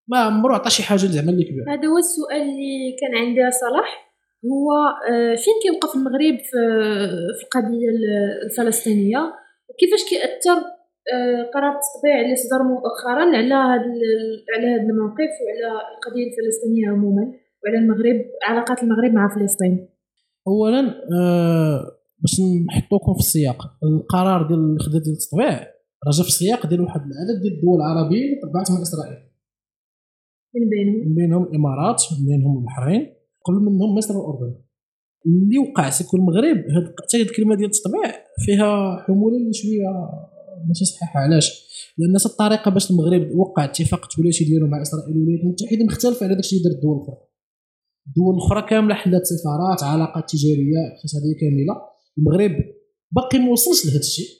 ما 0.07 0.17
عمرو 0.17 0.53
عطى 0.55 0.69
شي 0.69 0.83
حاجة 0.83 0.99
زعما 0.99 1.31
اللي 1.31 1.43
كبير 1.43 1.63
هذا 1.69 1.87
هو 1.87 1.97
السؤال 1.97 2.41
اللي 2.41 2.95
كان 3.01 3.11
عندي 3.21 3.41
صلاح. 3.51 4.10
هو 4.45 4.67
آه، 5.11 5.35
فين 5.35 5.53
كيوقف 5.63 5.95
المغرب 5.95 6.37
في 7.37 7.43
القضية 7.45 7.89
الفلسطينية؟ 8.45 9.21
وكيفاش 9.69 10.03
كيأثر 10.09 10.57
آه، 11.13 11.41
قرار 11.53 11.73
التطبيع 11.77 12.21
اللي 12.21 12.35
صدر 12.35 12.63
مؤخرا 12.63 13.37
على 13.37 13.53
هذا 13.53 13.91
على 14.55 14.67
هذا 14.73 14.87
الموقف 14.93 15.31
وعلى 15.41 15.69
القضية 15.93 16.25
الفلسطينية 16.29 16.89
عموما 16.89 17.23
وعلى 17.61 17.77
المغرب 17.77 18.17
علاقات 18.43 18.83
المغرب 18.83 19.13
مع 19.13 19.35
فلسطين؟ 19.35 19.89
اولا 20.47 20.79
أه 21.13 21.79
باش 22.21 22.41
نحطوكم 22.67 23.13
في 23.13 23.19
السياق 23.19 23.59
القرار 23.83 24.47
ديال 24.47 24.59
اللي 24.59 24.79
خدا 24.79 24.99
ديال 24.99 25.15
التطبيع 25.15 25.53
راه 26.05 26.11
جا 26.17 26.23
في 26.23 26.29
السياق 26.29 26.67
ديال 26.67 26.81
واحد 26.81 27.01
العدد 27.01 27.41
ديال 27.41 27.53
الدول 27.53 27.77
العربية 27.81 28.25
اللي 28.25 28.39
طبعت 28.43 28.71
مع 28.71 28.81
إسرائيل. 28.81 29.17
من 30.55 30.69
بينهم؟ 30.69 31.09
من 31.09 31.15
بينهم 31.15 31.43
الإمارات 31.43 32.01
من 32.11 32.25
بينهم 32.27 32.57
البحرين. 32.57 33.20
قبل 33.45 33.57
منهم 33.57 33.95
مصر 33.95 34.17
والاردن 34.17 34.55
اللي 35.25 35.57
وقع 35.57 35.89
سيكون 35.89 36.19
المغرب 36.19 36.57
حتى 37.03 37.17
هاد 37.17 37.25
الكلمة 37.25 37.55
ديال 37.55 37.69
التطبيع 37.69 38.11
فيها 38.45 38.97
حمولة 39.03 39.37
اللي 39.37 39.53
شوية 39.53 39.89
ماشي 40.67 40.85
صحيحة 40.85 41.19
علاش؟ 41.19 41.71
لأن 41.97 42.15
الطريقة 42.25 42.71
باش 42.71 42.91
المغرب 42.91 43.35
وقع 43.35 43.65
اتفاق 43.65 44.01
الثلاثي 44.05 44.45
ديالو 44.45 44.67
مع 44.67 44.81
إسرائيل 44.81 45.17
والولايات 45.17 45.43
المتحده 45.43 45.85
مختلفه 45.85 46.25
على 46.25 46.35
داكشي 46.35 46.55
اللي 46.57 46.69
دار 46.69 46.73
الدول 46.77 46.95
الأخرى. 46.97 47.17
الدول 48.07 48.35
الأخرى 48.35 48.61
كاملة 48.69 48.95
حلات 48.95 49.25
سفارات 49.25 49.83
علاقات 49.83 50.29
تجارية 50.29 50.79
اقتصادية 50.95 51.35
كاملة. 51.41 51.75
المغرب 52.17 52.55
باقي 53.15 53.39
ما 53.39 53.51
وصلش 53.51 53.85
لهذا 53.85 53.99
الشيء. 53.99 54.31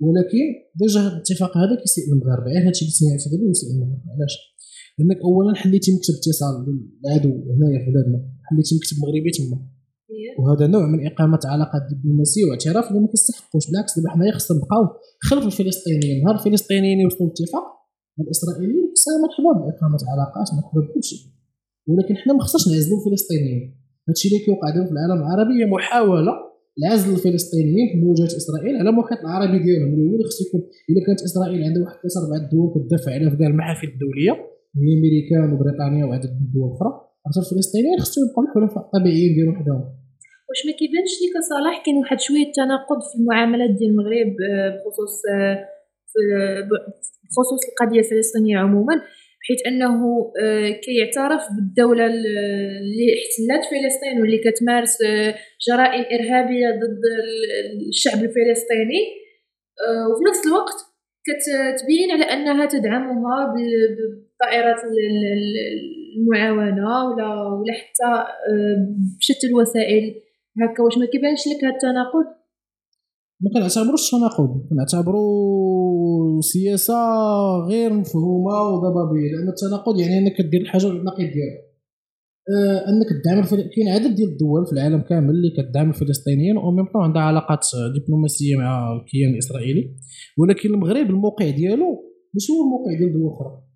ولكن 0.00 0.44
ديجا 0.80 1.00
هذا 1.00 1.12
الاتفاق 1.12 1.56
هذا 1.56 1.74
كيسيء 1.80 2.04
المغاربة 2.12 2.46
غير 2.46 2.62
هذا 2.62 2.70
الشيء 2.70 2.88
اللي 2.88 2.96
سمعت 3.00 3.22
هذا 3.28 3.50
يسيء 3.50 3.70
المغاربة 3.70 4.08
علاش؟ 4.14 4.34
لأنك 4.98 5.18
اولا 5.26 5.52
حليتي 5.62 5.90
مكتب 5.96 6.14
اتصال 6.18 6.54
للعدو 6.66 7.32
هنايا 7.54 7.78
في 7.84 7.90
بلادنا 7.94 8.18
حليتي 8.48 8.72
مكتب 8.78 8.96
مغربي 9.02 9.30
تما. 9.36 9.58
وهذا 10.38 10.66
نوع 10.74 10.84
من 10.92 11.00
إقامة 11.10 11.42
علاقات 11.52 11.82
دبلوماسيه 11.90 12.44
واعتراف 12.48 12.86
اللي 12.88 13.00
ما 13.04 13.08
كيستحقوش 13.12 13.64
بالعكس 13.68 13.92
دابا 13.96 14.08
حنايا 14.14 14.32
خصنا 14.36 14.56
نبقاو 14.58 14.84
خلف 15.28 15.44
الفلسطينيين. 15.50 16.16
نهار 16.24 16.34
الفلسطينيين 16.38 16.98
يوصلوا 17.04 17.28
لاتفاق 17.28 17.66
مع 18.16 18.22
الاسرائيليين 18.26 18.86
مرحبا 19.24 19.52
بإقامة 19.60 20.00
علاقات 20.12 20.46
مرحبا 20.56 20.80
بكل 20.86 21.02
شيء. 21.10 21.22
ولكن 21.88 22.14
حنا 22.22 22.32
ما 22.34 22.42
خصناش 22.44 22.64
نعزلوا 22.68 22.98
الفلسطينيين. 23.00 23.62
هادشي 24.08 24.28
اللي 24.28 24.40
كيوقع 24.44 24.68
دابا 24.74 24.86
في 24.88 24.92
العالم 24.96 25.18
العربي 25.22 25.54
هي 25.58 25.66
محاولة 25.76 26.34
لعزل 26.80 27.10
الفلسطينيين 27.16 27.86
في 27.92 27.96
مواجهة 28.04 28.32
إسرائيل 28.40 28.74
على 28.80 28.88
المحيط 28.90 29.20
العربي 29.26 29.58
ديالهم. 29.64 29.90
اللي 29.94 30.24
خصو 30.30 30.40
يكون 30.46 30.60
إلا 30.90 31.00
كانت 31.06 31.20
إسرائيل 31.28 31.60
عندها 31.66 31.82
واحد 31.82 31.96
ثلاثة 32.02 32.18
أربع 32.22 32.36
دول 32.52 32.66
كتدافع 32.74 33.10
عليها 33.14 33.30
في 33.30 33.36
كاع 33.40 33.48
المحافل 33.52 33.88
الدولية 33.94 34.51
هي 34.80 34.90
امريكان 34.98 35.48
وبريطانيا 35.52 36.04
وعدد 36.04 36.30
من 36.36 36.44
الدول 36.46 36.68
الاخرى 36.68 36.92
الفلسطينيين 37.42 37.98
خصهم 38.04 38.24
يبقاو 38.24 38.44
الحلفاء 38.44 38.84
الطبيعيين 38.84 39.34
ديالهم 39.34 39.56
حداهم 39.60 39.84
واش 40.48 40.60
ما 40.66 40.72
كيبانش 40.78 41.12
لك 41.22 41.34
صلاح 41.52 41.76
كاين 41.84 41.96
واحد 41.96 42.20
شوية 42.26 42.48
تناقض 42.58 43.00
في 43.08 43.14
المعاملات 43.20 43.70
ديال 43.78 43.90
المغرب 43.90 44.32
آه، 44.50 44.68
بخصوص 44.76 45.14
آه، 45.32 45.56
بخصوص 47.24 47.62
القضية 47.70 48.00
الفلسطينية 48.04 48.56
عموما 48.58 48.94
حيث 49.46 49.60
أنه 49.70 49.92
آه، 50.42 50.70
كيعترف 50.84 51.42
بالدولة 51.54 52.06
اللي 52.06 53.06
احتلت 53.16 53.64
فلسطين 53.70 54.14
واللي 54.20 54.38
كتمارس 54.46 54.94
جرائم 55.68 56.04
إرهابية 56.14 56.68
ضد 56.82 57.02
الشعب 57.88 58.20
الفلسطيني. 58.28 59.02
وفي 60.08 60.22
نفس 60.28 60.46
الوقت 60.46 60.78
كتبين 61.28 62.10
على 62.10 62.24
أنها 62.24 62.66
تدعمها 62.66 63.54
بالطائرات 64.42 64.76
المعاونة 66.16 67.06
ولا 67.06 67.28
ولا 67.42 67.72
حتى 67.72 68.10
بشتى 69.18 69.46
الوسائل. 69.46 70.14
هكا 70.60 70.82
واش 70.82 70.98
ما 70.98 71.06
كيبانش 71.06 71.40
لك 71.46 71.64
هذا 71.64 71.74
التناقض؟ 71.74 72.26
ما 73.40 73.50
كنعتبروش 73.54 74.10
تناقض 74.10 74.66
كنعتبرو 74.70 76.40
سياسة 76.40 76.94
غير 77.68 77.92
مفهومة 77.92 78.54
وضبابيه 78.62 79.30
لأن 79.32 79.48
التناقض 79.48 80.00
يعني 80.00 80.18
أنك 80.18 80.32
كدير 80.38 80.60
الحاجة 80.60 80.86
النقيض 80.86 81.30
ديالها 81.32 81.62
آه 82.50 82.88
أنك 82.88 83.08
تدعم. 83.22 83.44
كاين 83.44 83.88
عدد 83.88 84.14
ديال 84.14 84.28
الدول 84.28 84.66
في 84.66 84.72
العالم 84.72 85.00
كامل 85.00 85.30
اللي 85.30 85.50
كتدعم 85.50 85.88
الفلسطينيين 85.88 86.56
أو 86.56 86.70
ميم 86.70 86.86
عندها 86.94 87.22
علاقات 87.22 87.66
دبلوماسية 87.96 88.56
مع 88.56 88.92
الكيان 88.92 89.32
الإسرائيلي 89.32 89.96
ولكن 90.38 90.74
المغرب 90.74 91.10
الموقع 91.10 91.50
ديالو 91.50 92.12
ماشي 92.34 92.52
هو 92.52 92.64
الموقع 92.64 92.98
ديال 92.98 93.12
دول 93.12 93.32
أخرى. 93.32 93.71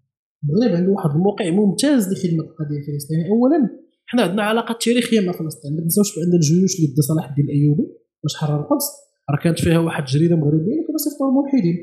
المغرب 0.46 0.76
عنده 0.76 0.92
واحد 0.92 1.10
الموقع 1.10 1.50
ممتاز 1.50 2.12
لخدمه 2.12 2.42
القضية 2.44 2.78
الفلسطينية. 2.78 3.26
اولا 3.30 3.68
حنا 4.06 4.22
عندنا 4.22 4.42
علاقات 4.42 4.82
تاريخية 4.82 5.20
مع 5.20 5.32
فلسطين. 5.32 5.74
ما 5.76 5.80
تنساوش 5.80 6.18
بان 6.18 6.34
الجيوش 6.34 6.76
اللي 6.78 6.92
بدا 6.92 7.02
صلاح 7.02 7.28
الدين 7.28 7.44
الأيوبي 7.44 7.86
باش 8.22 8.34
حرر 8.36 8.60
القدس. 8.60 8.86
راه 9.30 9.38
كانت 9.44 9.60
فيها 9.60 9.78
واحد 9.78 10.02
الجريدة 10.02 10.36
مغربية 10.36 10.80
كانوا 10.86 10.98
صيفطوا 11.04 11.26
الملحدين 11.30 11.76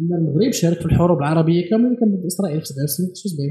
أن 0.00 0.08
المغرب 0.18 0.52
شارك 0.52 0.78
في 0.78 0.86
الحروب 0.86 1.18
العربية 1.18 1.70
كاملة 1.70 1.86
اللي 1.86 1.96
كانت 2.00 2.12
ضد 2.20 2.26
إسرائيل 2.26 2.60
في 2.60 2.66
67 2.66 3.14
76 3.14 3.48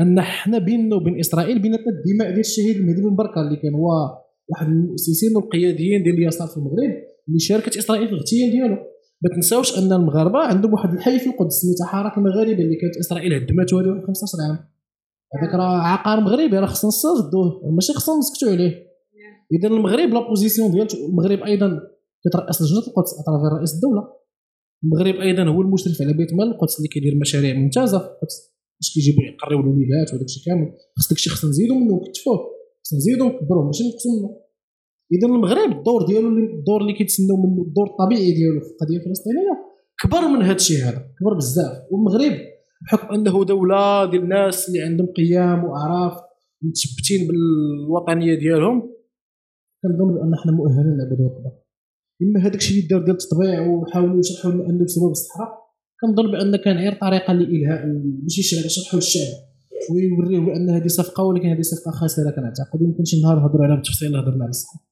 أن 0.00 0.20
حنا 0.20 0.58
بيننا 0.58 0.96
وبين 0.96 1.18
إسرائيل 1.18 1.62
بيناتنا 1.62 1.86
الدماء 1.92 2.28
ديال 2.28 2.40
الشهيد 2.40 2.76
المهدي 2.76 3.02
بن 3.02 3.16
بركة 3.16 3.40
اللي 3.40 3.56
كان 3.56 3.74
هو 3.74 3.88
واحد 4.48 4.66
المؤسسين 4.66 5.36
والقياديين 5.36 6.02
ديال 6.02 6.14
اليسار 6.14 6.48
في 6.48 6.56
المغرب 6.56 6.92
اللي 7.28 7.38
شاركت 7.38 7.76
إسرائيل 7.76 8.06
في 8.06 8.12
الاغتيال 8.12 8.50
ديالو. 8.50 8.76
ما 9.22 9.34
تنساوش 9.34 9.78
أن 9.78 9.92
المغاربة 9.92 10.38
عندهم 10.38 10.72
واحد 10.72 10.92
الحي 10.92 11.18
في 11.18 11.26
القدس 11.26 11.54
سميتها 11.54 11.86
حاره 11.86 12.18
المغاربة 12.18 12.62
اللي 12.62 12.76
كانت 12.76 12.96
إسرائيل 12.96 13.34
هدمته 13.34 13.80
هذه 13.80 14.06
15 14.06 14.38
عام. 14.48 14.58
هذاك 15.34 15.54
راه 15.54 15.78
عقار 15.78 16.20
مغربي 16.20 16.58
راه 16.58 16.66
خصنا 16.66 16.88
نصدوه 16.88 17.62
ماشي 17.74 17.92
خصنا 17.92 18.18
نسكتوا 18.18 18.50
عليه. 18.50 18.90
اذا 19.52 19.68
المغرب 19.68 20.08
la 20.08 20.28
position 20.28 20.70
ديال 20.70 20.86
المغرب 21.08 21.38
أيضا 21.38 21.80
كترأس 22.24 22.62
لجنة 22.62 22.78
القدس 22.78 23.10
à 23.20 23.25
travers 23.25 23.58
رئيس 23.58 23.74
الدولة. 23.74 24.02
المغرب 24.84 25.14
أيضا 25.14 25.42
هو 25.42 25.60
المشرف 25.62 26.02
على 26.02 26.12
بيت 26.12 26.32
مال 26.34 26.48
القدس 26.48 26.76
اللي 26.78 26.88
كيدير 26.88 27.14
مشاريع 27.16 27.54
ممتازة 27.54 27.98
في 27.98 28.04
القدس. 28.04 28.36
باش 28.80 28.94
كيجيبوا 28.94 29.22
يقريو 29.24 29.60
الوليدات 29.60 30.14
وداك 30.14 30.24
الشيء 30.24 30.44
كامل. 30.46 30.72
خص 30.98 31.08
داك 31.08 31.18
الشيء 31.18 31.32
خصنا 31.32 31.50
نزيدو 31.50 31.74
منه 31.74 31.94
ونكتفوه 31.94 32.38
خصنا 32.84 32.98
نزيدو 32.98 33.24
نكبروه 33.28 33.66
ماشي 33.66 33.84
نقصوا 33.88 34.12
منه. 34.12 34.30
اذا 35.12 35.26
المغرب 35.26 35.78
الدور 35.78 36.06
ديالو 36.06 36.28
الدور 36.28 36.80
اللي 36.80 36.92
كيتسناو 36.92 37.36
منه 37.36 37.62
الدور 37.62 37.86
الطبيعي 37.86 38.32
ديالو 38.32 38.60
في 38.60 38.66
القضية 38.66 38.96
الفلسطينيه 38.96 39.54
كبر 40.02 40.28
من 40.28 40.42
هذا 40.42 40.56
الشيء 40.56 40.78
هذا 40.84 40.98
كبر 41.20 41.34
بزاف. 41.36 41.76
والمغرب 41.90 42.36
بحكم 42.82 43.14
أنه 43.14 43.44
دولة 43.44 44.10
ديال 44.10 44.22
الناس 44.22 44.68
اللي 44.68 44.80
عندهم 44.80 45.06
قيم 45.06 45.64
وأعراف 45.64 46.14
متثبتين 46.62 47.28
بالوطنية 47.28 48.34
ديالهم 48.38 48.78
كنظن 49.82 50.14
بأن 50.14 50.32
حنا 50.42 50.52
مؤهلين 50.52 50.96
نعبدوا 50.96 51.26
القدر 51.26 51.52
إما 52.22 52.40
هذاك 52.40 52.54
الشيء 52.54 52.76
اللي 52.76 52.88
دار 52.88 53.04
ديال 53.04 53.16
التطبيع 53.16 53.66
وحاولوا 53.68 54.18
يشرحوا 54.18 54.52
أنه 54.52 54.84
بسبب 54.84 55.10
الصحراء 55.10 55.50
كنظن 56.00 56.30
بأن 56.32 56.56
كان 56.56 56.76
غير 56.76 56.98
طريقة 57.00 57.32
لإلهاء 57.32 57.80
باش 58.22 58.38
يشرحوا 58.38 58.98
للشعب 58.98 59.32
ويوريو 59.90 60.46
بأن 60.46 60.70
هذه 60.70 60.86
صفقة 60.86 61.24
ولكن 61.24 61.48
هذه 61.48 61.60
صفقة 61.60 61.90
خاسره 61.90 62.30
كنعتقد 62.30 62.82
يمكن 62.82 63.04
شي 63.04 63.22
نهار 63.22 63.36
نهضروا 63.40 63.64
عليها 63.64 63.76
بالتفصيل 63.76 64.08
اللي 64.08 64.18
هضرنا 64.18 64.42
على 64.44 64.50
الصحه 64.50 64.89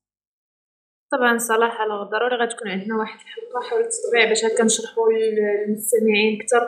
طبعا 1.13 1.39
صلاح 1.39 1.81
على 1.81 1.95
ضروري 2.13 2.37
غتكون 2.43 2.69
عندنا 2.69 2.97
واحد 2.97 3.19
الحلقة 3.21 3.69
حول 3.69 3.81
التطبيع 3.81 4.29
باش 4.29 4.45
هكا 4.45 4.65
نشرحوا 4.65 5.09
للمستمعين 5.13 6.41
أكثر 6.41 6.63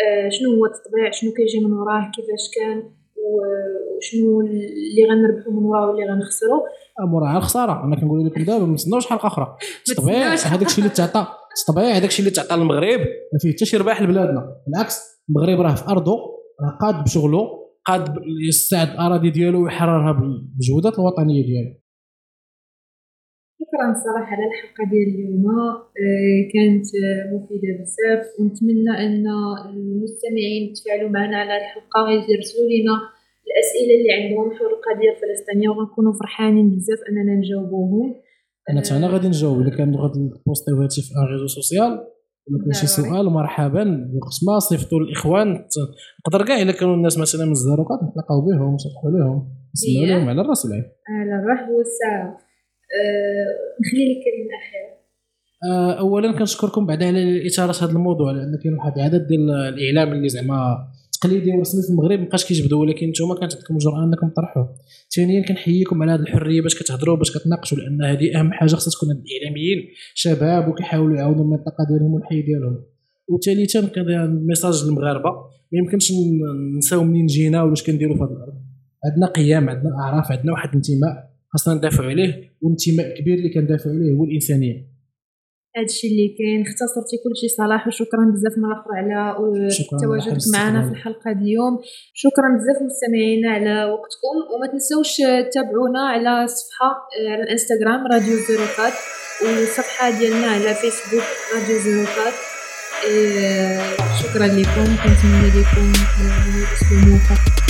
آه، 0.00 0.28
شنو 0.28 0.48
هو 0.56 0.66
التطبيع؟ 0.66 1.10
شنو 1.10 1.32
كيجي 1.32 1.64
من 1.64 1.72
وراه؟ 1.72 2.10
كيفاش 2.14 2.44
كان؟ 2.56 2.78
وشنو 3.16 4.40
اللي 4.40 5.04
غنربحو 5.10 5.50
من 5.50 5.64
وراه 5.64 5.86
واللي 5.88 6.12
غنخسرو؟ 6.12 6.66
موراه 7.00 7.36
الخسارة. 7.36 7.84
أنا 7.84 7.96
كنقول 7.96 8.26
لكم 8.26 8.44
دابا 8.44 8.64
ما 8.64 8.72
نتسناوش 8.72 9.06
حلقة 9.06 9.26
أخرى. 9.26 9.56
التطبيع 9.88 10.34
هذاك 10.34 10.66
الشيء 10.66 10.84
اللي 10.84 10.94
تعطى 10.94 11.26
التطبيع 11.58 11.90
هذاك 11.90 12.08
الشيء 12.08 12.26
اللي 12.26 12.36
تعطى 12.36 12.54
المغرب. 12.54 13.00
ما 13.00 13.38
فيه 13.40 13.52
حتى 13.52 13.64
شي 13.64 13.76
رباح 13.76 14.02
لبلادنا. 14.02 14.56
بالعكس 14.66 15.00
المغرب 15.28 15.60
راه 15.60 15.74
في 15.74 15.88
ارضه 15.88 16.16
راه 16.62 16.78
قاد 16.80 17.04
بشغله 17.04 17.62
قاد 17.86 18.14
يستعد 18.48 18.88
الاراضي 18.88 19.30
ديالو 19.30 19.64
ويحررها 19.64 20.12
بالمجهودات 20.12 20.98
الوطنية 20.98 21.46
ديالو. 21.46 21.81
شكرا 23.72 23.88
صراحة 24.06 24.32
على 24.36 24.44
الحلقة 24.50 24.82
ديال 24.90 25.08
اليوم. 25.14 25.44
آه، 26.02 26.40
كانت 26.54 26.86
مفيدة 27.32 27.72
بزاف. 27.78 28.24
ونتمنى 28.38 28.92
أن 29.04 29.24
المستمعين 29.70 30.62
يتفاعلوا 30.68 31.10
معنا 31.16 31.36
على 31.36 31.56
الحلقة. 31.60 31.98
ويرسلوا 32.04 32.68
لنا 32.74 32.96
الأسئلة 33.48 33.92
اللي 33.98 34.10
عندهم 34.18 34.46
حول 34.56 34.70
القضية 34.76 35.10
الفلسطينية 35.14 35.68
وغنكونوا 35.68 36.12
فرحانين 36.20 36.66
بزاف 36.70 37.00
أننا 37.08 37.34
نجاوبوهم. 37.40 38.08
أنا 38.70 38.80
حتى 38.80 39.06
غادي 39.14 39.28
نجاوب. 39.28 39.60
إلا 39.60 39.76
كان 39.76 39.90
غادي 40.02 40.18
نبوستيو 40.18 40.76
هادشي 40.82 41.02
في 41.02 41.10
un 41.18 41.24
réseau 41.32 41.46
social. 41.46 41.92
ولا 42.46 42.58
كان 42.64 42.72
شي 42.80 42.86
سؤال 42.86 43.26
مرحبا. 43.40 43.84
وقت 44.16 44.36
ما 44.46 44.58
صيفطوا 44.68 45.00
الاخوان 45.00 45.48
نقدر 46.20 46.46
كاع 46.46 46.62
إلا 46.62 46.72
كانوا 46.72 46.94
الناس 46.94 47.18
مثلا 47.18 47.44
من 47.44 47.56
الزاروقات 47.58 47.98
نتلاقاو 48.06 48.38
بهم 48.46 48.74
نشرحوا 48.74 49.10
لهم. 49.14 49.38
نسمعوا 49.74 50.06
لهم 50.10 50.28
على 50.28 50.40
الرأس 50.40 50.64
والعين 50.64 50.84
على 51.08 51.34
الرحب 51.40 51.68
والسعة. 51.76 52.51
نخلي 53.80 54.04
لك 54.10 54.20
كلمة 54.24 54.52
أخيرة. 54.60 54.92
آه، 55.64 55.92
اولا 55.98 56.32
كنشكركم 56.38 56.86
بعدا 56.86 57.06
على 57.06 57.46
اثاره 57.46 57.84
هذا 57.84 57.92
الموضوع 57.92 58.32
لأن 58.32 58.58
كاين 58.62 58.74
واحد 58.74 58.92
العدد 58.96 59.26
ديال 59.26 59.50
الإعلام 59.50 60.12
اللي 60.12 60.28
زعما 60.28 60.88
تقليدي 61.20 61.50
ورسمي 61.50 61.82
في 61.82 61.90
المغرب 61.90 62.18
مابقاش 62.18 62.44
كيجبدوا 62.44 62.80
ولكن 62.80 63.08
نتوما 63.08 63.34
كانت 63.34 63.54
عندكم 63.54 63.74
الجرأه 63.74 64.04
إنكم 64.04 64.28
تطرحوه 64.28 64.74
ثانيا 65.16 65.42
كنحييكم 65.42 66.02
على 66.02 66.12
هذه 66.12 66.20
الحرية 66.20 66.62
باش 66.62 66.82
كتهضروا 66.82 67.16
باش 67.16 67.38
كتناقشوا 67.38 67.78
لأن 67.78 68.04
هذه 68.04 68.40
أهم 68.40 68.52
حاجة 68.52 68.74
خصها 68.74 68.90
تكون 68.90 69.08
الإعلاميين 69.10 69.78
شباب 70.14 70.68
وكيحاولوا 70.68 71.16
يعاونوا 71.16 71.44
المنطقة 71.44 71.84
ديالهم 71.88 72.14
والحي 72.14 72.42
ديالهم. 72.42 72.84
وثالثا 73.28 74.26
ميساج 74.26 74.84
للمغاربة 74.84 75.30
ما 75.72 75.78
يمكنش 75.78 76.12
نساو 76.78 77.04
منين 77.04 77.26
جينا 77.26 77.62
ولا 77.62 77.72
اش 77.72 77.82
كنديروا 77.82 78.16
في 78.16 78.22
هذه 78.22 78.30
الأرض. 78.30 78.54
عندنا 79.04 79.26
قيم 79.26 79.68
عندنا 79.68 79.90
أعراف 80.00 80.32
عندنا 80.32 80.52
واحد 80.52 80.68
الانتماء. 80.68 81.31
خاصنا 81.52 81.74
ندافعوا 81.74 82.10
عليه 82.10 82.32
والانتماء 82.62 83.06
الكبير 83.12 83.34
اللي 83.34 83.50
كندافعوا 83.54 83.94
عليه 83.94 84.12
هو 84.12 84.24
الإنسانية. 84.24 84.92
هادشي 85.76 86.06
اللي 86.06 86.28
كاين 86.38 86.60
اختصرتي 86.60 87.16
كلشي 87.24 87.48
صلاح 87.58 87.86
وشكرا 87.86 88.24
بزاف 88.32 88.58
مره 88.58 88.74
أخرى 88.80 88.94
على 88.98 89.36
تواجدك 90.02 90.42
معنا 90.54 90.82
في 90.86 90.90
الحلقة 90.90 91.30
اليوم. 91.30 91.78
شكرا 92.14 92.48
بزاف 92.56 92.78
مستمعينا 92.88 93.50
على 93.50 93.84
وقتكم 93.92 94.36
وما 94.52 94.66
تنسوش 94.72 95.16
تتابعونا 95.50 96.02
على 96.12 96.44
الصفحه 96.44 96.90
على 97.30 97.42
الإنستغرام 97.42 98.06
راديو 98.12 98.36
زيروكات 98.48 98.96
والصفحة 99.42 100.18
ديالنا 100.18 100.46
على 100.46 100.74
فيسبوك 100.74 101.26
راديو 101.54 101.76
زيروكات 101.78 102.36
إيه، 103.06 103.78
شكرا 104.22 104.46
لكم 104.46 104.88
كنتمنى 105.02 105.48
لكم 105.56 105.92
أسبوع 106.74 106.98
موفق 107.08 107.61